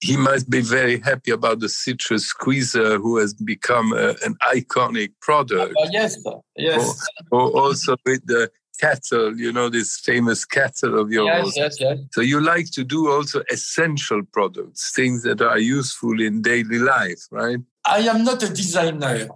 he 0.00 0.16
must 0.16 0.50
be 0.50 0.60
very 0.60 1.00
happy 1.00 1.30
about 1.30 1.60
the 1.60 1.68
citrus 1.68 2.26
squeezer 2.26 2.98
who 2.98 3.16
has 3.16 3.32
become 3.32 3.92
a, 3.92 4.10
an 4.24 4.36
iconic 4.52 5.12
product. 5.20 5.74
Uh, 5.80 5.88
yes, 5.90 6.18
yes. 6.56 7.06
Or, 7.36 7.46
also 7.62 7.96
with 8.04 8.24
the 8.26 8.50
kettle, 8.80 9.38
you 9.38 9.52
know, 9.52 9.68
this 9.68 9.98
famous 10.00 10.44
kettle 10.44 10.98
of 11.00 11.10
yours. 11.10 11.52
Yes, 11.56 11.78
yes, 11.80 11.80
yes. 11.80 11.98
So 12.12 12.20
you 12.20 12.40
like 12.40 12.70
to 12.72 12.84
do 12.84 13.10
also 13.10 13.42
essential 13.50 14.22
products, 14.32 14.92
things 14.94 15.22
that 15.22 15.40
are 15.40 15.58
useful 15.58 16.20
in 16.20 16.42
daily 16.42 16.78
life, 16.78 17.22
right? 17.30 17.58
I 17.84 18.00
am 18.00 18.24
not 18.24 18.42
a 18.42 18.48
designer. 18.48 19.28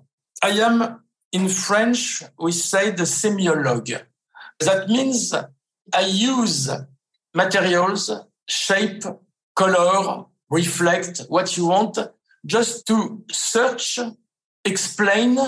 I 0.42 0.50
am, 0.50 1.00
in 1.32 1.48
French, 1.48 2.22
we 2.38 2.52
say 2.52 2.90
the 2.90 3.04
semiologue. 3.04 4.02
That 4.60 4.88
means 4.88 5.32
I 5.32 6.00
use 6.36 6.70
materials, 7.34 8.10
shape, 8.48 9.04
color, 9.54 10.26
reflect 10.50 11.22
what 11.28 11.56
you 11.56 11.66
want, 11.66 11.98
just 12.44 12.86
to 12.88 13.24
search, 13.30 13.98
explain, 14.64 15.38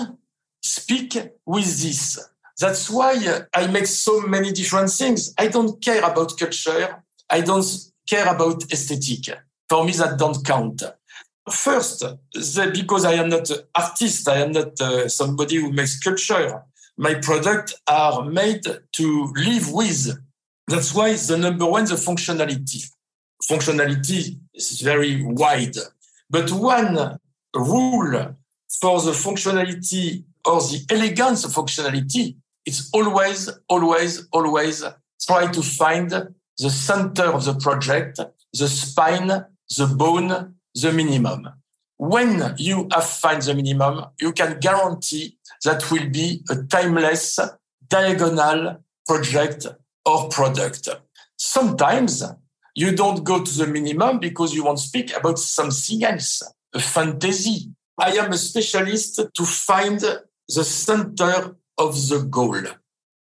speak 0.61 1.17
with 1.45 1.81
this. 1.81 2.19
That's 2.59 2.89
why 2.89 3.45
I 3.53 3.67
make 3.67 3.87
so 3.87 4.21
many 4.21 4.51
different 4.51 4.91
things. 4.91 5.33
I 5.37 5.47
don't 5.47 5.81
care 5.83 6.03
about 6.03 6.37
culture. 6.37 7.03
I 7.29 7.41
don't 7.41 7.65
care 8.07 8.27
about 8.27 8.63
aesthetic. 8.71 9.37
For 9.69 9.83
me, 9.83 9.93
that 9.93 10.19
don't 10.19 10.45
count. 10.45 10.83
First, 11.51 12.03
because 12.31 13.05
I 13.05 13.13
am 13.13 13.29
not 13.29 13.49
an 13.49 13.59
artist, 13.75 14.29
I 14.29 14.37
am 14.37 14.51
not 14.51 14.79
uh, 14.79 15.09
somebody 15.09 15.57
who 15.57 15.73
makes 15.73 15.99
culture. 15.99 16.63
My 16.97 17.15
products 17.15 17.75
are 17.87 18.23
made 18.23 18.63
to 18.93 19.33
live 19.35 19.71
with. 19.71 20.17
That's 20.67 20.93
why 20.93 21.13
the 21.13 21.37
number 21.37 21.65
one, 21.65 21.85
the 21.85 21.95
functionality 21.95 22.89
functionality 23.49 24.39
is 24.53 24.81
very 24.81 25.23
wide. 25.23 25.75
But 26.29 26.51
one 26.51 27.17
rule 27.55 28.35
for 28.81 29.01
the 29.01 29.11
functionality 29.11 30.23
or 30.45 30.61
the 30.61 30.85
elegance 30.89 31.45
of 31.45 31.51
functionality 31.51 32.35
is 32.65 32.89
always, 32.93 33.49
always, 33.67 34.27
always 34.31 34.83
try 35.25 35.51
to 35.51 35.61
find 35.61 36.09
the 36.09 36.69
center 36.69 37.23
of 37.23 37.45
the 37.45 37.55
project, 37.55 38.19
the 38.53 38.67
spine, 38.67 39.27
the 39.27 39.87
bone, 39.95 40.55
the 40.75 40.91
minimum. 40.91 41.49
When 41.97 42.55
you 42.57 42.87
have 42.91 43.05
find 43.05 43.41
the 43.41 43.55
minimum, 43.55 44.05
you 44.19 44.33
can 44.33 44.59
guarantee 44.59 45.37
that 45.63 45.89
will 45.91 46.09
be 46.09 46.43
a 46.49 46.63
timeless 46.63 47.39
diagonal 47.87 48.83
project 49.07 49.67
or 50.05 50.29
product. 50.29 50.89
Sometimes 51.37 52.23
you 52.75 52.95
don't 52.95 53.23
go 53.23 53.43
to 53.43 53.57
the 53.57 53.67
minimum 53.67 54.19
because 54.19 54.53
you 54.53 54.63
want 54.63 54.79
to 54.79 54.83
speak 54.83 55.15
about 55.15 55.39
something 55.39 56.03
else, 56.03 56.41
a 56.73 56.79
fantasy. 56.79 57.71
I 57.99 58.11
am 58.17 58.31
a 58.31 58.37
specialist 58.37 59.21
to 59.33 59.45
find 59.45 59.99
the 59.99 60.63
center 60.63 61.55
of 61.77 61.95
the 62.09 62.27
goal. 62.29 62.63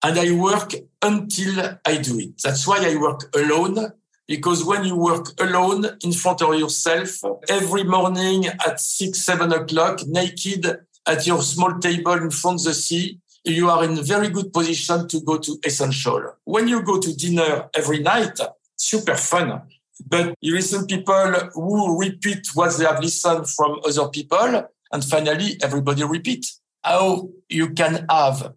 And 0.03 0.19
I 0.19 0.31
work 0.33 0.73
until 1.03 1.79
I 1.85 1.97
do 1.99 2.19
it. 2.21 2.43
That's 2.43 2.67
why 2.67 2.79
I 2.87 2.97
work 2.97 3.35
alone. 3.35 3.93
Because 4.29 4.65
when 4.65 4.85
you 4.85 4.97
work 4.97 5.29
alone 5.41 5.87
in 6.03 6.13
front 6.13 6.43
of 6.43 6.55
yourself 6.59 7.21
every 7.49 7.85
morning 7.85 8.47
at 8.47 8.81
six, 8.81 9.21
seven 9.21 9.53
o'clock, 9.53 10.01
naked 10.07 10.67
at 11.07 11.27
your 11.27 11.43
small 11.43 11.79
table 11.79 12.15
in 12.15 12.31
front 12.31 12.61
of 12.61 12.65
the 12.65 12.75
sea, 12.75 13.21
you 13.45 13.71
are 13.71 13.85
in 13.85 14.03
very 14.05 14.29
good 14.29 14.53
position 14.53 15.07
to 15.09 15.21
go 15.21 15.39
to 15.39 15.57
essential. 15.65 16.35
When 16.45 16.67
you 16.67 16.83
go 16.83 16.99
to 16.99 17.15
dinner 17.15 17.69
every 17.75 18.01
night, 18.01 18.39
super 18.77 19.15
fun. 19.15 19.63
But 20.05 20.35
you 20.41 20.55
listen 20.55 20.87
people 20.87 21.33
who 21.55 21.99
repeat 21.99 22.49
what 22.55 22.77
they 22.77 22.85
have 22.85 23.01
listened 23.01 23.49
from 23.49 23.81
other 23.87 24.09
people. 24.09 24.69
And 24.93 25.05
finally, 25.05 25.57
everybody 25.63 26.05
repeat 26.05 26.47
how 26.87 27.29
you 27.49 27.71
can 27.71 28.07
have 28.09 28.55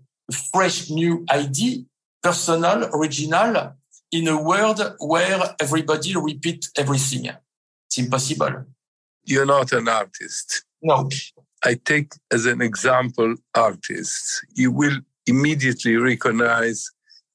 fresh 0.52 0.90
new 0.90 1.26
idea, 1.32 1.80
personal, 2.22 2.86
original, 2.94 3.74
in 4.12 4.28
a 4.28 4.42
world 4.42 4.80
where 5.00 5.56
everybody 5.60 6.16
repeat 6.16 6.68
everything. 6.78 7.30
It's 7.88 7.98
impossible. 7.98 8.66
You're 9.24 9.46
not 9.46 9.72
an 9.72 9.88
artist. 9.88 10.64
No. 10.82 11.10
I 11.64 11.74
take 11.84 12.14
as 12.32 12.46
an 12.46 12.62
example 12.62 13.36
artists. 13.56 14.42
You 14.54 14.72
will 14.72 15.00
immediately 15.26 15.96
recognize 15.98 16.90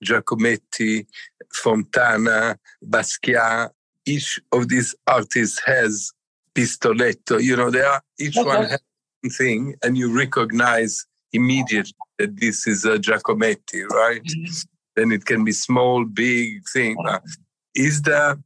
Giacometti, 0.04 1.06
Fontana, 1.52 2.58
Basquiat. 2.84 3.70
Each 4.06 4.40
of 4.52 4.68
these 4.68 4.94
artists 5.06 5.60
has 5.66 6.12
pistoletto. 6.54 7.42
You 7.42 7.56
know, 7.56 7.70
they 7.70 7.80
are 7.80 8.02
each 8.18 8.36
okay. 8.36 8.48
one 8.48 8.64
has 8.64 8.80
thing, 9.30 9.74
and 9.82 9.96
you 9.96 10.16
recognize 10.16 11.06
immediately 11.32 11.92
that 12.18 12.38
this 12.38 12.66
is 12.66 12.84
a 12.84 12.98
Giacometti, 12.98 13.86
right? 13.88 14.22
Mm-hmm. 14.22 14.52
Then 14.96 15.12
it 15.12 15.24
can 15.26 15.44
be 15.44 15.52
small, 15.52 16.04
big 16.04 16.62
thing. 16.72 16.96
Is 17.74 18.02
there 18.02 18.38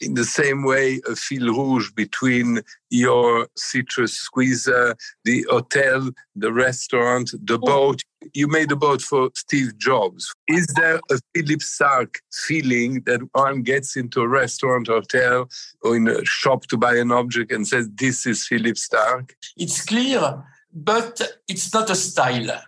in 0.00 0.14
the 0.14 0.24
same 0.24 0.64
way 0.64 1.00
a 1.08 1.14
fil 1.14 1.46
rouge 1.46 1.90
between 1.92 2.60
your 2.90 3.48
citrus 3.56 4.14
squeezer, 4.14 4.96
the 5.24 5.46
hotel, 5.50 6.10
the 6.34 6.52
restaurant, 6.52 7.30
the 7.44 7.54
oh. 7.54 7.58
boat. 7.58 8.02
You 8.34 8.48
made 8.48 8.70
a 8.70 8.76
boat 8.76 9.00
for 9.02 9.30
Steve 9.34 9.78
Jobs. 9.78 10.34
Is 10.48 10.66
there 10.76 11.00
a 11.10 11.18
Philippe 11.34 11.64
Starck 11.64 12.20
feeling 12.32 13.02
that 13.06 13.20
one 13.32 13.62
gets 13.62 13.96
into 13.96 14.20
a 14.20 14.28
restaurant, 14.28 14.88
hotel, 14.88 15.48
or 15.82 15.96
in 15.96 16.08
a 16.08 16.24
shop 16.24 16.66
to 16.66 16.76
buy 16.76 16.96
an 16.96 17.12
object 17.12 17.52
and 17.52 17.66
says, 17.66 17.88
This 17.94 18.26
is 18.26 18.46
Philippe 18.46 18.76
Starck? 18.76 19.34
It's 19.56 19.84
clear, 19.84 20.44
but 20.72 21.20
it's 21.48 21.72
not 21.72 21.90
a 21.90 21.96
style. 21.96 22.62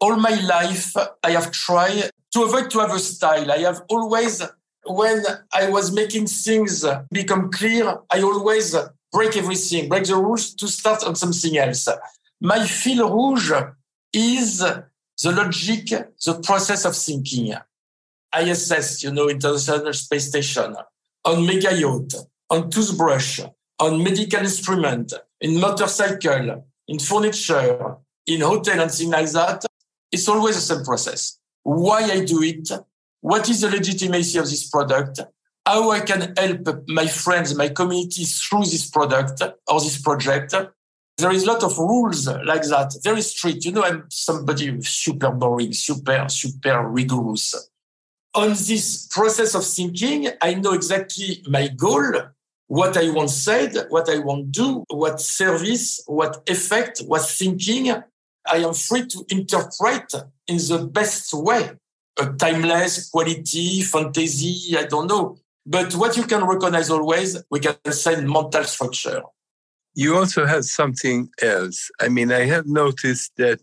All 0.00 0.16
my 0.16 0.40
life, 0.40 0.94
I 1.24 1.30
have 1.30 1.50
tried 1.50 2.10
to 2.32 2.42
avoid 2.42 2.70
to 2.70 2.80
have 2.80 2.92
a 2.94 2.98
style. 2.98 3.50
I 3.50 3.58
have 3.58 3.82
always 3.88 4.42
when 4.88 5.22
I 5.52 5.68
was 5.70 5.92
making 5.92 6.26
things 6.26 6.84
become 7.10 7.50
clear, 7.50 7.98
I 8.10 8.22
always 8.22 8.74
break 9.12 9.36
everything, 9.36 9.88
break 9.88 10.04
the 10.04 10.16
rules 10.16 10.54
to 10.54 10.68
start 10.68 11.04
on 11.04 11.14
something 11.14 11.56
else. 11.56 11.88
My 12.40 12.66
fil 12.66 13.08
rouge 13.10 13.52
is 14.12 14.58
the 14.58 14.84
logic, 15.32 15.88
the 16.24 16.40
process 16.42 16.84
of 16.84 16.96
thinking. 16.96 17.54
ISS, 18.38 19.02
you 19.02 19.10
know, 19.10 19.28
International 19.28 19.92
Space 19.92 20.28
Station, 20.28 20.76
on 21.24 21.46
mega 21.46 21.74
yacht, 21.74 22.14
on 22.50 22.70
toothbrush, 22.70 23.40
on 23.78 24.02
medical 24.02 24.40
instrument, 24.40 25.12
in 25.40 25.58
motorcycle, 25.58 26.66
in 26.86 26.98
furniture, 26.98 27.96
in 28.26 28.40
hotel 28.42 28.80
and 28.80 28.90
things 28.90 29.10
like 29.10 29.30
that. 29.32 29.64
It's 30.12 30.28
always 30.28 30.56
the 30.56 30.74
same 30.74 30.84
process. 30.84 31.38
Why 31.62 32.02
I 32.04 32.24
do 32.24 32.42
it, 32.42 32.70
what 33.20 33.48
is 33.48 33.60
the 33.60 33.70
legitimacy 33.70 34.38
of 34.38 34.44
this 34.44 34.68
product, 34.68 35.20
how 35.66 35.90
I 35.90 36.00
can 36.00 36.34
help 36.36 36.88
my 36.88 37.06
friends, 37.06 37.54
my 37.54 37.68
community 37.68 38.24
through 38.24 38.64
this 38.64 38.88
product 38.88 39.42
or 39.66 39.80
this 39.80 40.00
project. 40.00 40.54
There 41.18 41.32
is 41.32 41.42
a 41.42 41.46
lot 41.46 41.64
of 41.64 41.76
rules 41.76 42.28
like 42.28 42.62
that, 42.62 42.94
very 43.02 43.22
strict. 43.22 43.64
You 43.64 43.72
know, 43.72 43.82
I'm 43.82 44.06
somebody 44.08 44.80
super 44.82 45.30
boring, 45.32 45.72
super, 45.72 46.28
super 46.28 46.88
rigorous. 46.88 47.54
On 48.34 48.50
this 48.50 49.08
process 49.08 49.54
of 49.54 49.64
thinking, 49.64 50.28
I 50.40 50.54
know 50.54 50.72
exactly 50.72 51.42
my 51.48 51.68
goal, 51.68 52.12
what 52.68 52.96
I 52.96 53.10
want 53.10 53.30
said, 53.30 53.74
what 53.88 54.08
I 54.08 54.18
want 54.18 54.52
do, 54.52 54.84
what 54.88 55.20
service, 55.20 56.02
what 56.06 56.48
effect, 56.48 57.00
what 57.00 57.22
thinking. 57.22 57.90
I 58.46 58.56
am 58.58 58.74
free 58.74 59.06
to 59.06 59.26
interpret 59.28 60.14
in 60.46 60.56
the 60.56 60.88
best 60.90 61.34
way 61.34 61.70
timeless 62.38 63.10
quality, 63.10 63.82
fantasy, 63.82 64.76
I 64.76 64.84
don't 64.84 65.06
know. 65.06 65.38
But 65.64 65.94
what 65.94 66.16
you 66.16 66.24
can 66.24 66.44
recognize 66.44 66.90
always, 66.90 67.36
we 67.50 67.60
can 67.60 67.76
say 67.92 68.20
mental 68.22 68.64
structure. 68.64 69.22
You 69.94 70.16
also 70.16 70.46
have 70.46 70.64
something 70.64 71.28
else. 71.42 71.90
I 72.00 72.08
mean, 72.08 72.32
I 72.32 72.46
have 72.46 72.66
noticed 72.66 73.32
that 73.36 73.60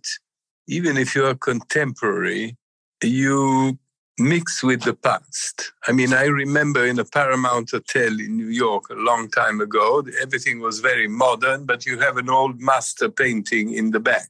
even 0.68 0.98
if 0.98 1.15
you 1.15 1.26
are 1.26 1.36
contemporary, 1.36 2.58
you 3.04 3.78
mix 4.18 4.63
with 4.63 4.84
the 4.84 4.94
past. 4.94 5.74
I 5.88 5.91
mean, 5.91 6.13
I 6.13 6.26
remember 6.26 6.86
in 6.86 7.00
a 7.00 7.06
Paramount 7.06 7.72
Hotel 7.72 8.20
in 8.20 8.38
New 8.38 8.48
York 8.48 8.89
a 8.89 8.94
long 8.94 9.30
time 9.30 9.60
ago, 9.60 10.04
everything 10.22 10.60
was 10.60 10.80
very 10.80 11.08
modern, 11.08 11.65
but 11.65 11.86
you 11.86 12.00
have 12.00 12.18
an 12.18 12.30
old 12.30 12.62
master 12.62 13.10
painting 13.10 13.74
in 13.74 13.91
the 13.91 14.00
back. 14.00 14.30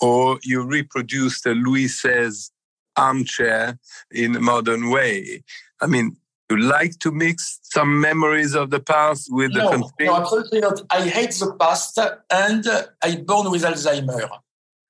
Or 0.00 0.38
you 0.42 0.62
reproduced 0.62 1.46
a 1.46 1.50
Louis 1.50 1.86
XVI 1.86 2.50
armchair 2.96 3.78
in 4.10 4.36
a 4.36 4.40
modern 4.40 4.90
way. 4.90 5.42
I 5.80 5.86
mean, 5.86 6.16
you 6.50 6.58
like 6.58 6.98
to 6.98 7.10
mix 7.10 7.60
some 7.62 8.00
memories 8.00 8.54
of 8.54 8.70
the 8.70 8.80
past 8.80 9.28
with 9.30 9.52
no, 9.52 9.70
the 9.70 9.90
No, 10.00 10.16
absolutely 10.16 10.60
not. 10.60 10.82
I 10.90 11.08
hate 11.08 11.32
the 11.32 11.54
past 11.58 11.98
and 12.30 12.66
I 13.02 13.16
born 13.16 13.50
with 13.50 13.62
Alzheimer. 13.62 14.28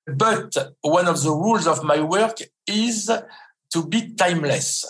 But 0.07 0.57
one 0.81 1.07
of 1.07 1.23
the 1.23 1.31
rules 1.31 1.67
of 1.69 1.85
my 1.85 2.01
work 2.01 2.39
is 2.67 3.11
to 3.73 3.87
be 3.87 4.13
timeless, 4.15 4.85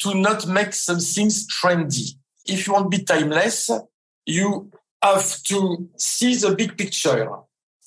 to 0.00 0.14
not 0.14 0.46
make 0.46 0.72
some 0.72 0.98
things 0.98 1.46
trendy. 1.46 2.16
If 2.46 2.66
you 2.66 2.72
want 2.72 2.90
to 2.90 2.98
be 2.98 3.04
timeless, 3.04 3.70
you 4.26 4.70
have 5.02 5.42
to 5.44 5.88
see 5.96 6.34
the 6.34 6.56
big 6.56 6.76
picture 6.76 7.28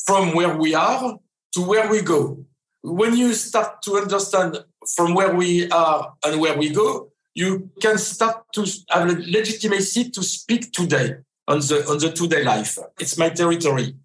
from 0.05 0.33
where 0.33 0.55
we 0.57 0.73
are 0.73 1.19
to 1.53 1.61
where 1.61 1.89
we 1.89 2.01
go 2.01 2.45
when 2.83 3.15
you 3.15 3.33
start 3.33 3.81
to 3.81 3.95
understand 3.95 4.57
from 4.95 5.15
where 5.15 5.33
we 5.33 5.69
are 5.69 6.13
and 6.25 6.39
where 6.39 6.57
we 6.57 6.69
go, 6.69 7.11
you 7.33 7.71
can 7.81 7.97
start 7.97 8.43
to 8.53 8.65
have 8.89 9.07
legitimacy 9.17 10.11
to 10.11 10.21
speak 10.21 10.71
today 10.71 11.15
on 11.47 11.59
the 11.59 11.85
on 11.89 11.97
the 11.97 12.11
today 12.11 12.43
life. 12.43 12.77
It's 12.99 13.17
my 13.17 13.29
territory. 13.29 13.95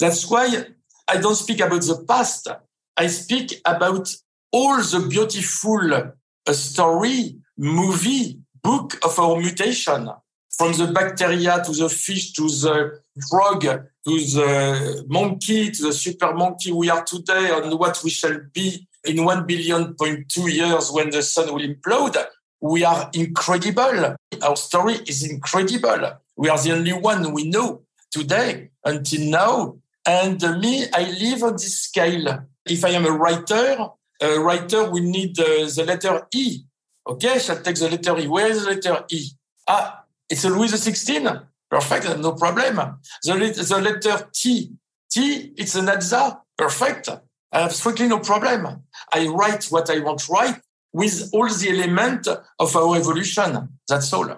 That's 0.00 0.28
why 0.28 0.66
I 1.08 1.16
don't 1.18 1.36
speak 1.36 1.60
about 1.60 1.82
the 1.82 2.04
past. 2.06 2.48
I 2.96 3.06
speak 3.06 3.60
about 3.64 4.12
all 4.52 4.76
the 4.76 5.06
beautiful 5.08 5.92
uh, 5.92 6.52
story, 6.52 7.36
movie, 7.56 8.40
book 8.62 8.98
of 9.04 9.18
our 9.18 9.40
mutation, 9.40 10.10
from 10.50 10.72
the 10.72 10.88
bacteria 10.92 11.62
to 11.64 11.72
the 11.72 11.88
fish 11.88 12.32
to 12.32 12.48
the 12.48 13.00
frog 13.30 13.88
to 14.04 14.18
the 14.18 15.04
monkey 15.08 15.70
to 15.70 15.82
the 15.84 15.92
super 15.92 16.34
monkey 16.34 16.72
we 16.72 16.90
are 16.90 17.04
today 17.04 17.50
and 17.52 17.78
what 17.78 18.00
we 18.04 18.10
shall 18.10 18.38
be 18.52 18.86
in 19.04 19.24
1 19.24 19.46
billion 19.46 19.94
point 19.94 20.28
two 20.28 20.50
years 20.50 20.90
when 20.90 21.10
the 21.10 21.22
sun 21.22 21.52
will 21.52 21.66
implode. 21.66 22.16
We 22.60 22.84
are 22.84 23.10
incredible. 23.12 24.16
Our 24.42 24.56
story 24.56 24.94
is 25.06 25.28
incredible. 25.28 26.18
We 26.36 26.48
are 26.48 26.58
the 26.58 26.72
only 26.72 26.92
one 26.92 27.32
we 27.32 27.48
know 27.48 27.82
today 28.10 28.70
until 28.84 29.30
now. 29.30 29.76
And 30.06 30.40
me, 30.60 30.86
I 30.92 31.10
live 31.20 31.42
on 31.42 31.52
this 31.54 31.80
scale. 31.80 32.46
If 32.66 32.84
I 32.84 32.90
am 32.90 33.06
a 33.06 33.10
writer, 33.10 33.88
a 34.20 34.38
writer 34.38 34.90
will 34.90 35.02
need 35.02 35.38
uh, 35.38 35.66
the 35.74 35.84
letter 35.86 36.26
E. 36.32 36.64
Okay, 37.06 37.38
shall 37.38 37.60
take 37.60 37.76
the 37.76 37.90
letter 37.90 38.18
E. 38.18 38.26
Where 38.26 38.46
is 38.46 38.64
the 38.64 38.70
letter 38.70 39.04
E? 39.10 39.28
Ah, 39.68 40.04
it's 40.28 40.44
a 40.44 40.48
Louis 40.48 40.72
XVI. 40.72 41.46
Perfect, 41.70 42.18
no 42.18 42.32
problem. 42.32 43.00
The, 43.22 43.64
the 43.68 43.80
letter 43.80 44.28
T, 44.32 44.72
T, 45.10 45.52
it's 45.56 45.74
an 45.74 45.86
Adza. 45.86 46.40
Perfect. 46.56 47.08
I 47.52 47.60
have 47.60 47.72
strictly 47.72 48.08
no 48.08 48.18
problem. 48.18 48.84
I 49.12 49.26
write 49.28 49.64
what 49.66 49.90
I 49.90 50.00
want 50.00 50.20
to 50.20 50.32
write 50.32 50.60
with 50.92 51.30
all 51.32 51.48
the 51.48 51.68
elements 51.70 52.28
of 52.58 52.76
our 52.76 52.96
evolution. 52.96 53.68
That's 53.88 54.12
all. 54.12 54.28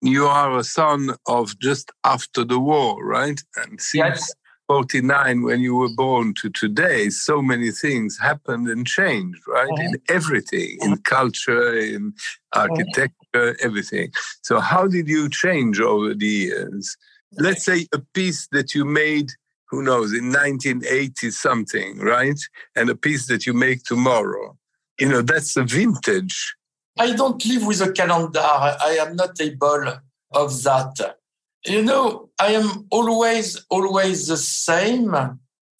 You 0.00 0.26
are 0.26 0.58
a 0.58 0.64
son 0.64 1.16
of 1.26 1.58
just 1.58 1.90
after 2.04 2.44
the 2.44 2.58
war, 2.58 3.04
right? 3.04 3.40
And 3.56 3.80
since 3.80 3.94
yes. 3.94 4.34
49 4.68 5.42
when 5.42 5.60
you 5.60 5.74
were 5.74 5.88
born 5.88 6.34
to 6.34 6.50
today 6.50 7.08
so 7.08 7.40
many 7.40 7.70
things 7.70 8.18
happened 8.18 8.68
and 8.68 8.86
changed 8.86 9.40
right? 9.48 9.68
Uh-huh. 9.72 9.82
In 9.82 10.02
everything 10.08 10.78
in 10.82 10.92
uh-huh. 10.92 11.02
culture 11.04 11.76
in 11.76 12.12
uh-huh. 12.52 12.68
architecture 12.70 13.56
everything. 13.62 14.12
So 14.42 14.60
how 14.60 14.86
did 14.86 15.08
you 15.08 15.28
change 15.28 15.80
over 15.80 16.14
the 16.14 16.26
years? 16.26 16.96
Let's 17.32 17.64
say 17.64 17.86
a 17.92 18.00
piece 18.14 18.48
that 18.52 18.74
you 18.74 18.84
made 18.84 19.32
who 19.70 19.82
knows 19.82 20.12
in 20.12 20.32
1980 20.32 21.30
something 21.30 21.98
right? 21.98 22.40
And 22.76 22.90
a 22.90 22.94
piece 22.96 23.26
that 23.26 23.46
you 23.46 23.54
make 23.54 23.84
tomorrow. 23.84 24.56
You 25.00 25.08
know 25.08 25.22
that's 25.22 25.56
a 25.56 25.64
vintage. 25.64 26.54
I 26.98 27.12
don't 27.12 27.44
live 27.46 27.64
with 27.64 27.80
a 27.80 27.92
calendar. 27.92 28.40
I 28.40 28.98
am 29.00 29.14
not 29.16 29.40
able 29.40 30.00
of 30.32 30.62
that 30.64 31.17
you 31.66 31.82
know, 31.82 32.30
I 32.40 32.52
am 32.52 32.86
always, 32.90 33.64
always 33.70 34.26
the 34.28 34.36
same. 34.36 35.14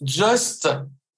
Just 0.03 0.67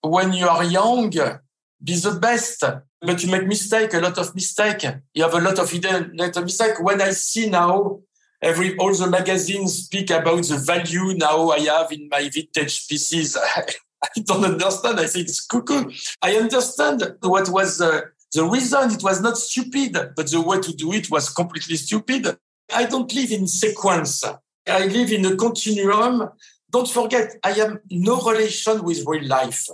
when 0.03 0.33
you 0.33 0.49
are 0.49 0.65
young, 0.65 1.11
be 1.11 1.95
the 1.97 2.19
best. 2.21 2.65
But 3.03 3.23
you 3.23 3.31
make 3.31 3.47
mistake, 3.47 3.95
a 3.95 4.01
lot 4.01 4.19
of 4.19 4.35
mistake. 4.35 4.85
You 5.15 5.23
have 5.23 5.35
a 5.35 5.41
lot 5.41 5.59
of 5.59 5.71
hidden 5.71 6.13
lot 6.15 6.37
of 6.37 6.45
mistake. 6.45 6.75
When 6.81 7.01
I 7.01 7.11
see 7.11 7.49
now 7.49 8.01
every 8.43 8.77
all 8.77 8.95
the 8.95 9.07
magazines 9.07 9.85
speak 9.85 10.11
about 10.11 10.45
the 10.45 10.57
value 10.59 11.15
now 11.15 11.49
I 11.51 11.61
have 11.61 11.93
in 11.93 12.09
my 12.11 12.29
vintage 12.29 12.87
pieces. 12.89 13.39
I 14.03 14.21
don't 14.21 14.45
understand. 14.45 15.01
I 15.01 15.07
think 15.07 15.29
it's 15.29 15.45
cuckoo. 15.45 15.91
I 16.23 16.37
understand 16.37 17.17
what 17.21 17.49
was 17.49 17.81
uh, 17.81 18.03
the 18.35 18.45
reason. 18.45 18.93
It 18.93 19.03
was 19.03 19.21
not 19.21 19.37
stupid, 19.37 19.93
but 20.17 20.31
the 20.31 20.41
way 20.41 20.61
to 20.61 20.73
do 20.73 20.93
it 20.93 21.11
was 21.11 21.31
completely 21.31 21.77
stupid. 21.77 22.37
I 22.73 22.85
don't 22.85 23.13
live 23.15 23.33
in 23.33 23.47
sequence. 23.47 24.25
I 24.67 24.87
live 24.87 25.13
in 25.13 25.25
a 25.27 25.37
continuum. 25.37 26.31
Don't 26.71 26.89
forget, 26.89 27.37
I 27.43 27.53
have 27.53 27.79
no 27.91 28.21
relation 28.21 28.83
with 28.85 29.05
real 29.07 29.27
life. 29.27 29.69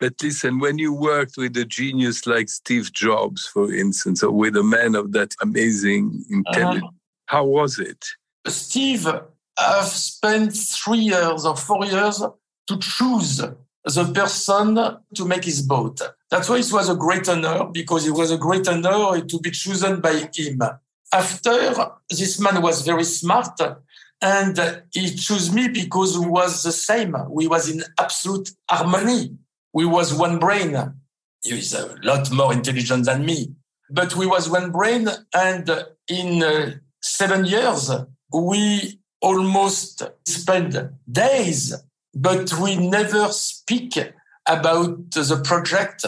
But 0.00 0.14
listen, 0.20 0.58
when 0.58 0.78
you 0.78 0.92
worked 0.92 1.34
with 1.36 1.56
a 1.56 1.64
genius 1.64 2.26
like 2.26 2.48
Steve 2.48 2.92
Jobs, 2.92 3.46
for 3.46 3.72
instance, 3.72 4.22
or 4.22 4.32
with 4.32 4.56
a 4.56 4.62
man 4.64 4.96
of 4.96 5.12
that 5.12 5.34
amazing 5.40 6.24
intelligence, 6.28 6.82
uh-huh. 6.82 7.26
how 7.26 7.44
was 7.44 7.78
it? 7.78 8.04
Steve, 8.48 9.06
I've 9.56 9.86
spent 9.86 10.56
three 10.56 10.98
years 10.98 11.44
or 11.44 11.56
four 11.56 11.84
years 11.84 12.20
to 12.66 12.78
choose 12.78 13.36
the 13.84 14.12
person 14.12 14.74
to 15.14 15.24
make 15.24 15.44
his 15.44 15.62
boat. 15.62 16.00
That's 16.30 16.48
why 16.48 16.58
it 16.58 16.72
was 16.72 16.88
a 16.88 16.96
great 16.96 17.28
honor 17.28 17.66
because 17.72 18.06
it 18.06 18.12
was 18.12 18.30
a 18.30 18.38
great 18.38 18.66
honor 18.66 19.20
to 19.20 19.38
be 19.40 19.50
chosen 19.50 20.00
by 20.00 20.28
him. 20.34 20.62
After, 21.12 21.92
this 22.08 22.40
man 22.40 22.62
was 22.62 22.82
very 22.82 23.04
smart 23.04 23.58
and 24.22 24.82
he 24.92 25.14
chose 25.14 25.52
me 25.52 25.68
because 25.68 26.16
we 26.16 26.26
was 26.26 26.62
the 26.62 26.72
same. 26.72 27.16
We 27.28 27.48
was 27.48 27.68
in 27.68 27.82
absolute 27.98 28.50
harmony. 28.70 29.36
We 29.72 29.84
was 29.84 30.14
one 30.14 30.38
brain. 30.38 30.76
He 31.42 31.58
is 31.58 31.74
a 31.74 31.96
lot 32.04 32.30
more 32.30 32.52
intelligent 32.52 33.06
than 33.06 33.26
me, 33.26 33.54
but 33.90 34.14
we 34.14 34.26
was 34.26 34.48
one 34.48 34.70
brain. 34.70 35.08
And 35.34 35.68
in 36.08 36.42
uh, 36.42 36.74
seven 37.02 37.44
years, 37.44 37.90
we 38.32 39.00
almost 39.20 40.02
spent 40.26 40.76
days, 41.10 41.74
but 42.14 42.52
we 42.60 42.76
never 42.76 43.28
speak 43.28 43.98
about 44.48 45.10
the 45.10 45.42
project. 45.44 46.04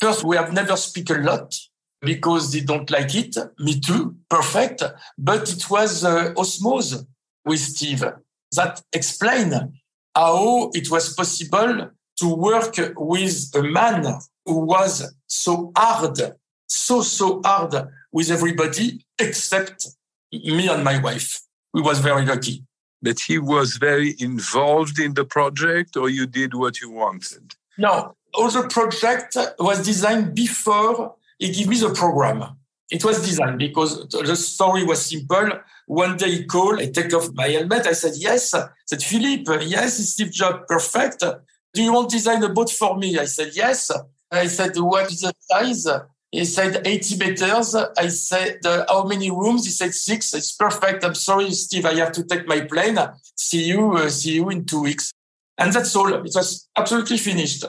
First, 0.00 0.24
we 0.24 0.36
have 0.36 0.52
never 0.52 0.76
speak 0.76 1.10
a 1.10 1.14
lot 1.14 1.54
because 2.00 2.50
they 2.50 2.60
don't 2.60 2.90
like 2.90 3.14
it. 3.14 3.36
Me 3.60 3.78
too. 3.78 4.16
Perfect. 4.28 4.82
But 5.16 5.48
it 5.52 5.70
was 5.70 6.04
uh, 6.04 6.34
osmosis 6.36 7.04
with 7.44 7.60
Steve 7.60 8.04
that 8.52 8.82
explain 8.92 9.80
how 10.14 10.70
it 10.74 10.90
was 10.90 11.14
possible 11.14 11.90
to 12.18 12.34
work 12.34 12.74
with 12.96 13.50
a 13.54 13.62
man 13.62 14.18
who 14.44 14.58
was 14.58 15.14
so 15.26 15.72
hard, 15.76 16.18
so, 16.66 17.02
so 17.02 17.40
hard 17.44 17.88
with 18.12 18.30
everybody 18.30 19.04
except 19.18 19.86
me 20.32 20.68
and 20.68 20.84
my 20.84 21.00
wife. 21.00 21.40
We 21.72 21.80
was 21.80 22.00
very 22.00 22.26
lucky. 22.26 22.64
But 23.00 23.18
he 23.20 23.38
was 23.38 23.76
very 23.76 24.14
involved 24.18 24.98
in 25.00 25.14
the 25.14 25.24
project 25.24 25.96
or 25.96 26.08
you 26.08 26.26
did 26.26 26.54
what 26.54 26.80
you 26.80 26.90
wanted? 26.90 27.54
No, 27.78 28.14
all 28.34 28.50
the 28.50 28.68
project 28.68 29.36
was 29.58 29.84
designed 29.84 30.34
before 30.34 31.16
he 31.38 31.50
gave 31.50 31.68
me 31.68 31.78
the 31.78 31.92
program. 31.92 32.56
It 32.92 33.02
was 33.06 33.24
designed 33.24 33.58
because 33.58 34.06
the 34.08 34.36
story 34.36 34.84
was 34.84 35.06
simple. 35.06 35.48
One 35.86 36.18
day 36.18 36.30
he 36.30 36.44
called, 36.44 36.78
I 36.78 36.90
take 36.90 37.14
off 37.14 37.32
my 37.32 37.48
helmet. 37.48 37.86
I 37.86 37.94
said, 37.94 38.12
yes. 38.16 38.52
I 38.52 38.68
said, 38.84 39.02
Philippe, 39.02 39.64
yes, 39.64 39.98
it's 39.98 40.10
Steve 40.10 40.30
Jobs. 40.30 40.64
Perfect. 40.68 41.24
Do 41.72 41.82
you 41.82 41.90
want 41.94 42.10
to 42.10 42.16
design 42.16 42.44
a 42.44 42.50
boat 42.50 42.68
for 42.68 42.98
me? 42.98 43.18
I 43.18 43.24
said, 43.24 43.52
yes. 43.54 43.90
I 44.30 44.46
said, 44.46 44.76
what 44.76 45.10
is 45.10 45.22
the 45.22 45.32
size? 45.40 45.86
He 46.30 46.44
said 46.44 46.86
80 46.86 47.16
meters. 47.16 47.74
I 47.74 48.08
said, 48.08 48.58
uh, 48.66 48.84
how 48.86 49.04
many 49.04 49.30
rooms? 49.30 49.64
He 49.64 49.70
said 49.70 49.94
six. 49.94 50.34
It's 50.34 50.52
perfect. 50.52 51.02
I'm 51.02 51.14
sorry, 51.14 51.50
Steve. 51.52 51.86
I 51.86 51.94
have 51.94 52.12
to 52.12 52.24
take 52.24 52.46
my 52.46 52.60
plane. 52.60 52.98
See 53.34 53.64
you, 53.64 53.92
uh, 53.94 54.10
see 54.10 54.34
you 54.34 54.50
in 54.50 54.66
two 54.66 54.82
weeks. 54.82 55.12
And 55.56 55.72
that's 55.72 55.96
all. 55.96 56.12
It 56.12 56.22
was 56.22 56.68
absolutely 56.76 57.16
finished. 57.16 57.64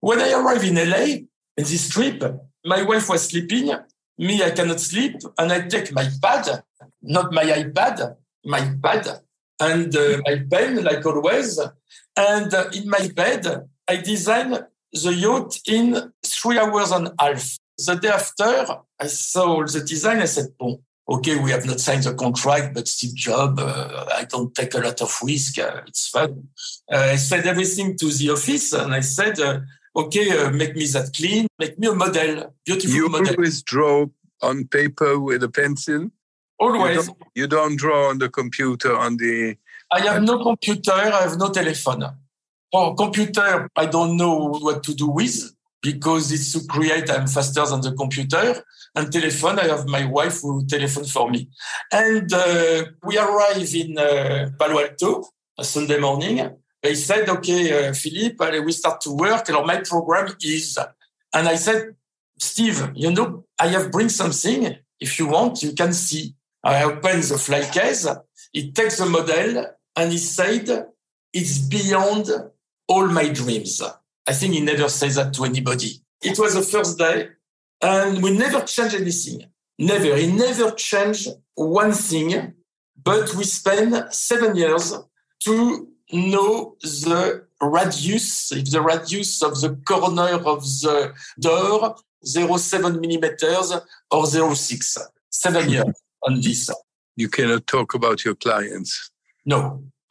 When 0.00 0.20
I 0.20 0.32
arrived 0.32 0.64
in 0.64 0.74
LA, 0.90 1.04
in 1.56 1.64
this 1.70 1.88
trip, 1.88 2.24
my 2.64 2.82
wife 2.82 3.08
was 3.08 3.28
sleeping 3.28 3.72
me, 4.18 4.42
I 4.42 4.50
cannot 4.50 4.80
sleep, 4.80 5.16
and 5.38 5.52
I 5.52 5.62
take 5.62 5.92
my 5.92 6.08
pad, 6.22 6.62
not 7.02 7.32
my 7.32 7.44
iPad, 7.44 8.16
my 8.44 8.74
pad, 8.82 9.20
and 9.60 9.94
uh, 9.96 10.20
my 10.26 10.42
pen, 10.50 10.84
like 10.84 11.04
always. 11.04 11.58
And 12.16 12.54
uh, 12.54 12.70
in 12.72 12.88
my 12.88 13.08
bed, 13.14 13.68
I 13.88 13.96
design 13.96 14.56
the 14.92 15.14
yacht 15.14 15.58
in 15.66 16.12
three 16.24 16.58
hours 16.58 16.92
and 16.92 17.08
a 17.08 17.14
half. 17.18 17.58
The 17.76 17.96
day 17.96 18.08
after, 18.08 18.66
I 19.00 19.06
saw 19.08 19.64
the 19.64 19.80
design. 19.80 20.20
I 20.20 20.26
said, 20.26 20.46
"Bon, 20.58 20.78
okay, 21.08 21.36
we 21.38 21.50
have 21.50 21.66
not 21.66 21.80
signed 21.80 22.04
the 22.04 22.14
contract, 22.14 22.74
but 22.74 22.86
Steve 22.86 23.16
Jobs, 23.16 23.60
uh, 23.60 24.08
I 24.14 24.24
don't 24.24 24.54
take 24.54 24.74
a 24.74 24.78
lot 24.78 25.02
of 25.02 25.12
risk. 25.24 25.58
Uh, 25.58 25.80
it's 25.86 26.08
fun." 26.08 26.48
Uh, 26.90 27.08
I 27.14 27.16
said 27.16 27.46
everything 27.46 27.96
to 27.98 28.06
the 28.10 28.30
office, 28.30 28.72
and 28.72 28.94
I 28.94 29.00
said 29.00 29.40
uh, 29.40 29.60
okay, 29.96 30.38
uh, 30.38 30.50
make 30.50 30.74
me 30.76 30.86
that 30.86 31.12
clean, 31.14 31.46
make 31.58 31.78
me 31.78 31.88
a 31.88 31.94
model, 31.94 32.54
beautiful 32.64 32.94
you 32.94 33.08
model. 33.08 33.26
You 33.26 33.34
always 33.36 33.62
draw 33.62 34.06
on 34.42 34.66
paper 34.66 35.18
with 35.18 35.42
a 35.42 35.48
pencil? 35.48 36.10
Always. 36.58 36.96
You 36.96 37.02
don't, 37.02 37.18
you 37.34 37.46
don't, 37.46 37.76
draw 37.76 38.10
on 38.10 38.18
the 38.18 38.28
computer 38.28 38.96
on 38.96 39.16
the... 39.16 39.56
I 39.92 40.00
have 40.00 40.22
no 40.22 40.42
computer, 40.42 40.92
I 40.92 41.22
have 41.22 41.38
no 41.38 41.50
telephone. 41.50 42.04
For 42.72 42.94
computer, 42.96 43.68
I 43.76 43.86
don't 43.86 44.16
know 44.16 44.48
what 44.48 44.82
to 44.84 44.94
do 44.94 45.08
with 45.08 45.54
because 45.82 46.32
it's 46.32 46.52
to 46.52 46.66
create, 46.66 47.10
I'm 47.10 47.26
faster 47.26 47.64
than 47.66 47.82
the 47.82 47.92
computer. 47.92 48.64
And 48.96 49.12
telephone, 49.12 49.58
I 49.58 49.64
have 49.64 49.86
my 49.86 50.06
wife 50.06 50.40
who 50.40 50.64
telephone 50.66 51.04
for 51.04 51.30
me. 51.30 51.48
And 51.92 52.32
uh, 52.32 52.84
we 53.04 53.18
arrive 53.18 53.74
in 53.74 53.98
uh, 53.98 54.50
Palo 54.58 54.80
Alto, 54.80 55.24
a 55.58 55.64
Sunday 55.64 55.98
morning, 55.98 56.40
they 56.84 56.94
said, 56.94 57.26
okay, 57.30 57.88
uh, 57.88 57.94
Philippe, 57.94 58.60
we 58.60 58.70
start 58.72 59.00
to 59.00 59.10
work. 59.10 59.48
And 59.48 59.66
my 59.66 59.80
program 59.80 60.36
is, 60.42 60.78
and 61.32 61.48
I 61.48 61.56
said, 61.56 61.94
Steve, 62.38 62.92
you 62.94 63.10
know, 63.10 63.46
I 63.58 63.68
have 63.68 63.90
bring 63.90 64.10
something. 64.10 64.76
If 65.00 65.18
you 65.18 65.28
want, 65.28 65.62
you 65.62 65.72
can 65.72 65.94
see. 65.94 66.34
I 66.62 66.84
open 66.84 67.22
the 67.22 67.38
fly 67.38 67.62
case. 67.70 68.06
He 68.52 68.70
takes 68.70 68.98
the 68.98 69.06
model 69.06 69.64
and 69.96 70.12
he 70.12 70.18
said, 70.18 70.88
it's 71.32 71.58
beyond 71.58 72.30
all 72.86 73.06
my 73.06 73.28
dreams. 73.30 73.80
I 74.28 74.32
think 74.34 74.52
he 74.52 74.60
never 74.60 74.90
says 74.90 75.14
that 75.14 75.32
to 75.34 75.44
anybody. 75.44 76.02
It 76.22 76.38
was 76.38 76.52
the 76.52 76.62
first 76.62 76.98
day 76.98 77.30
and 77.80 78.22
we 78.22 78.36
never 78.36 78.60
changed 78.60 78.94
anything. 78.94 79.46
Never. 79.78 80.16
He 80.16 80.30
never 80.30 80.70
changed 80.72 81.28
one 81.54 81.92
thing, 81.92 82.52
but 83.02 83.34
we 83.36 83.44
spent 83.44 84.12
seven 84.12 84.54
years 84.54 84.92
to 85.44 85.88
know 86.12 86.76
the 86.80 87.46
radius, 87.60 88.52
if 88.52 88.70
the 88.70 88.80
radius 88.80 89.42
of 89.42 89.60
the 89.60 89.76
corner 89.84 90.34
of 90.44 90.62
the 90.62 91.14
door, 91.40 91.96
0.7 92.24 93.00
millimeters 93.00 93.72
or 94.10 94.24
0.6. 94.24 94.98
Seven 95.30 95.68
years 95.68 96.02
on 96.22 96.40
this. 96.40 96.70
You 97.16 97.28
cannot 97.28 97.66
talk 97.66 97.94
about 97.94 98.24
your 98.24 98.34
clients. 98.34 99.10
No. 99.44 99.84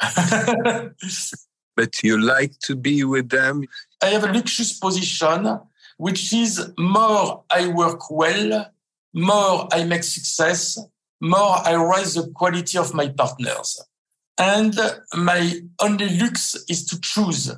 but 1.75 2.03
you 2.03 2.19
like 2.19 2.57
to 2.59 2.75
be 2.75 3.03
with 3.03 3.29
them? 3.29 3.63
I 4.01 4.07
have 4.07 4.23
a 4.23 4.31
luxurious 4.31 4.77
position, 4.77 5.59
which 5.97 6.33
is 6.33 6.71
more 6.77 7.43
I 7.49 7.67
work 7.67 8.09
well, 8.11 8.71
more 9.13 9.67
I 9.71 9.85
make 9.85 10.03
success, 10.03 10.77
more 11.21 11.57
I 11.65 11.73
raise 11.73 12.15
the 12.15 12.29
quality 12.31 12.77
of 12.77 12.93
my 12.93 13.07
partners. 13.07 13.81
And 14.37 14.75
my 15.15 15.61
only 15.79 16.17
lux 16.17 16.55
is 16.67 16.85
to 16.87 16.99
choose 16.99 17.51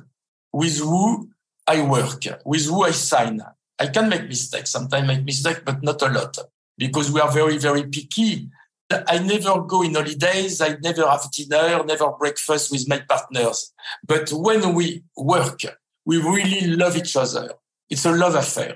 with 0.52 0.78
who 0.78 1.30
I 1.66 1.82
work, 1.82 2.22
with 2.44 2.66
who 2.66 2.84
I 2.84 2.90
sign. 2.90 3.40
I 3.78 3.86
can 3.88 4.08
make 4.08 4.28
mistakes. 4.28 4.70
Sometimes 4.70 5.06
make 5.06 5.24
mistakes, 5.24 5.60
but 5.64 5.82
not 5.82 6.00
a 6.02 6.08
lot 6.08 6.38
because 6.78 7.10
we 7.10 7.20
are 7.20 7.30
very, 7.30 7.58
very 7.58 7.84
picky. 7.84 8.48
I 8.90 9.18
never 9.18 9.62
go 9.62 9.82
in 9.82 9.94
holidays. 9.94 10.60
I 10.60 10.76
never 10.82 11.08
have 11.08 11.30
dinner, 11.32 11.82
never 11.84 12.12
breakfast 12.12 12.70
with 12.70 12.88
my 12.88 13.00
partners. 13.08 13.72
But 14.06 14.30
when 14.30 14.74
we 14.74 15.02
work, 15.16 15.60
we 16.04 16.18
really 16.18 16.68
love 16.68 16.96
each 16.96 17.16
other. 17.16 17.50
It's 17.90 18.04
a 18.04 18.12
love 18.12 18.34
affair. 18.34 18.74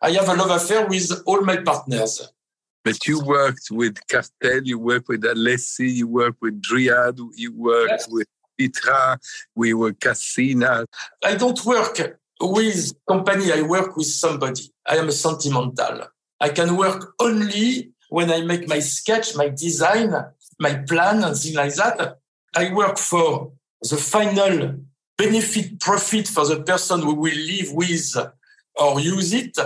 I 0.00 0.10
have 0.12 0.28
a 0.28 0.34
love 0.34 0.50
affair 0.50 0.86
with 0.86 1.10
all 1.26 1.42
my 1.42 1.58
partners. 1.58 2.32
But 2.86 3.04
you 3.04 3.18
worked 3.18 3.68
with 3.72 3.96
Kartell, 4.06 4.64
you 4.64 4.78
worked 4.78 5.08
with 5.08 5.22
Alessi, 5.22 5.92
you 5.92 6.06
worked 6.06 6.40
with 6.40 6.62
Driade, 6.62 7.18
you 7.34 7.52
worked 7.52 7.90
yes. 7.90 8.08
with 8.08 8.28
Vitra, 8.60 9.18
we 9.56 9.74
were 9.74 9.92
Cassina. 9.92 10.86
I 11.24 11.34
don't 11.34 11.64
work 11.64 11.98
with 12.40 12.92
company, 13.08 13.52
I 13.52 13.62
work 13.62 13.96
with 13.96 14.06
somebody. 14.06 14.70
I 14.86 14.98
am 14.98 15.08
a 15.08 15.12
sentimental. 15.12 16.02
I 16.40 16.50
can 16.50 16.76
work 16.76 17.12
only 17.18 17.90
when 18.08 18.30
I 18.30 18.42
make 18.42 18.68
my 18.68 18.78
sketch, 18.78 19.34
my 19.34 19.48
design, 19.48 20.14
my 20.60 20.74
plan, 20.88 21.24
and 21.24 21.36
things 21.36 21.56
like 21.56 21.74
that. 21.74 22.18
I 22.54 22.72
work 22.72 22.98
for 22.98 23.50
the 23.82 23.96
final 23.96 24.76
benefit 25.18 25.80
profit 25.80 26.28
for 26.28 26.46
the 26.46 26.62
person 26.62 27.02
who 27.02 27.14
will 27.14 27.34
live 27.34 27.72
with 27.72 28.16
or 28.76 29.00
use 29.00 29.32
it. 29.32 29.58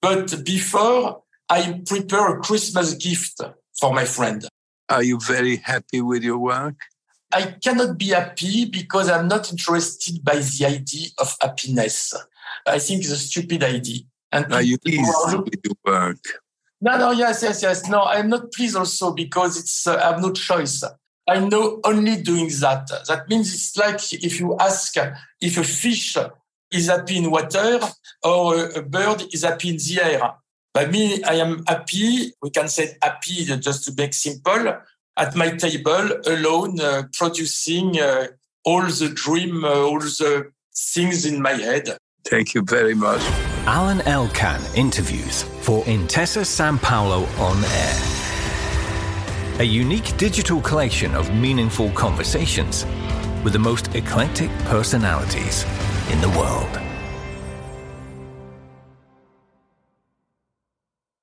But 0.00 0.44
before, 0.44 1.24
I 1.50 1.80
prepare 1.86 2.36
a 2.36 2.40
Christmas 2.40 2.94
gift 2.94 3.40
for 3.78 3.92
my 3.92 4.04
friend. 4.04 4.46
Are 4.88 5.02
you 5.02 5.18
very 5.20 5.56
happy 5.56 6.00
with 6.00 6.22
your 6.22 6.38
work? 6.38 6.76
I 7.32 7.56
cannot 7.62 7.98
be 7.98 8.08
happy 8.08 8.64
because 8.66 9.10
I'm 9.10 9.28
not 9.28 9.50
interested 9.50 10.24
by 10.24 10.36
the 10.36 10.64
idea 10.66 11.08
of 11.18 11.36
happiness. 11.40 12.14
I 12.66 12.78
think 12.78 13.00
it's 13.00 13.12
a 13.12 13.18
stupid 13.18 13.62
idea. 13.62 14.00
And 14.32 14.52
are 14.52 14.62
you 14.62 14.78
pleased 14.78 15.10
with 15.32 15.60
your 15.64 15.74
work? 15.84 16.18
No, 16.80 16.96
no, 16.96 17.10
yes, 17.10 17.42
yes, 17.42 17.62
yes. 17.62 17.88
No, 17.88 18.02
I'm 18.02 18.28
not 18.28 18.52
pleased 18.52 18.76
also 18.76 19.12
because 19.12 19.58
it's 19.58 19.86
uh, 19.86 19.96
I 19.96 20.12
have 20.12 20.22
no 20.22 20.32
choice. 20.32 20.84
I 21.28 21.40
know 21.40 21.80
only 21.84 22.22
doing 22.22 22.48
that. 22.60 22.88
That 23.08 23.28
means 23.28 23.52
it's 23.52 23.76
like 23.76 24.12
if 24.12 24.40
you 24.40 24.56
ask 24.58 24.94
if 25.40 25.58
a 25.58 25.64
fish 25.64 26.16
is 26.70 26.86
happy 26.86 27.18
in 27.18 27.30
water 27.30 27.80
or 28.22 28.70
a 28.70 28.82
bird 28.82 29.24
is 29.32 29.42
happy 29.44 29.70
in 29.70 29.76
the 29.76 30.00
air. 30.02 30.34
By 30.78 30.86
me, 30.86 31.20
I 31.24 31.34
am 31.34 31.64
happy. 31.66 32.32
We 32.40 32.50
can 32.50 32.68
say 32.68 32.96
happy 33.02 33.44
just 33.46 33.82
to 33.86 33.92
make 34.00 34.14
simple 34.14 34.78
at 35.16 35.34
my 35.34 35.50
table 35.56 36.08
alone, 36.24 36.78
uh, 36.78 37.02
producing 37.14 37.98
uh, 37.98 38.28
all 38.64 38.82
the 38.82 39.08
dream, 39.12 39.64
uh, 39.64 39.70
all 39.70 39.98
the 39.98 40.52
things 40.94 41.26
in 41.26 41.42
my 41.42 41.54
head. 41.54 41.98
Thank 42.24 42.54
you 42.54 42.62
very 42.62 42.94
much. 42.94 43.20
Alain 43.66 44.02
Elkann 44.02 44.62
interviews 44.76 45.42
for 45.62 45.82
Intesa 45.86 46.44
Sanpaolo 46.44 47.26
on 47.40 47.56
Air. 47.64 47.96
A 49.60 49.64
unique 49.64 50.16
digital 50.16 50.60
collection 50.60 51.12
of 51.16 51.34
meaningful 51.34 51.90
conversations 51.90 52.86
with 53.42 53.52
the 53.52 53.58
most 53.58 53.96
eclectic 53.96 54.50
personalities 54.70 55.64
in 56.12 56.20
the 56.20 56.28
world. 56.38 56.87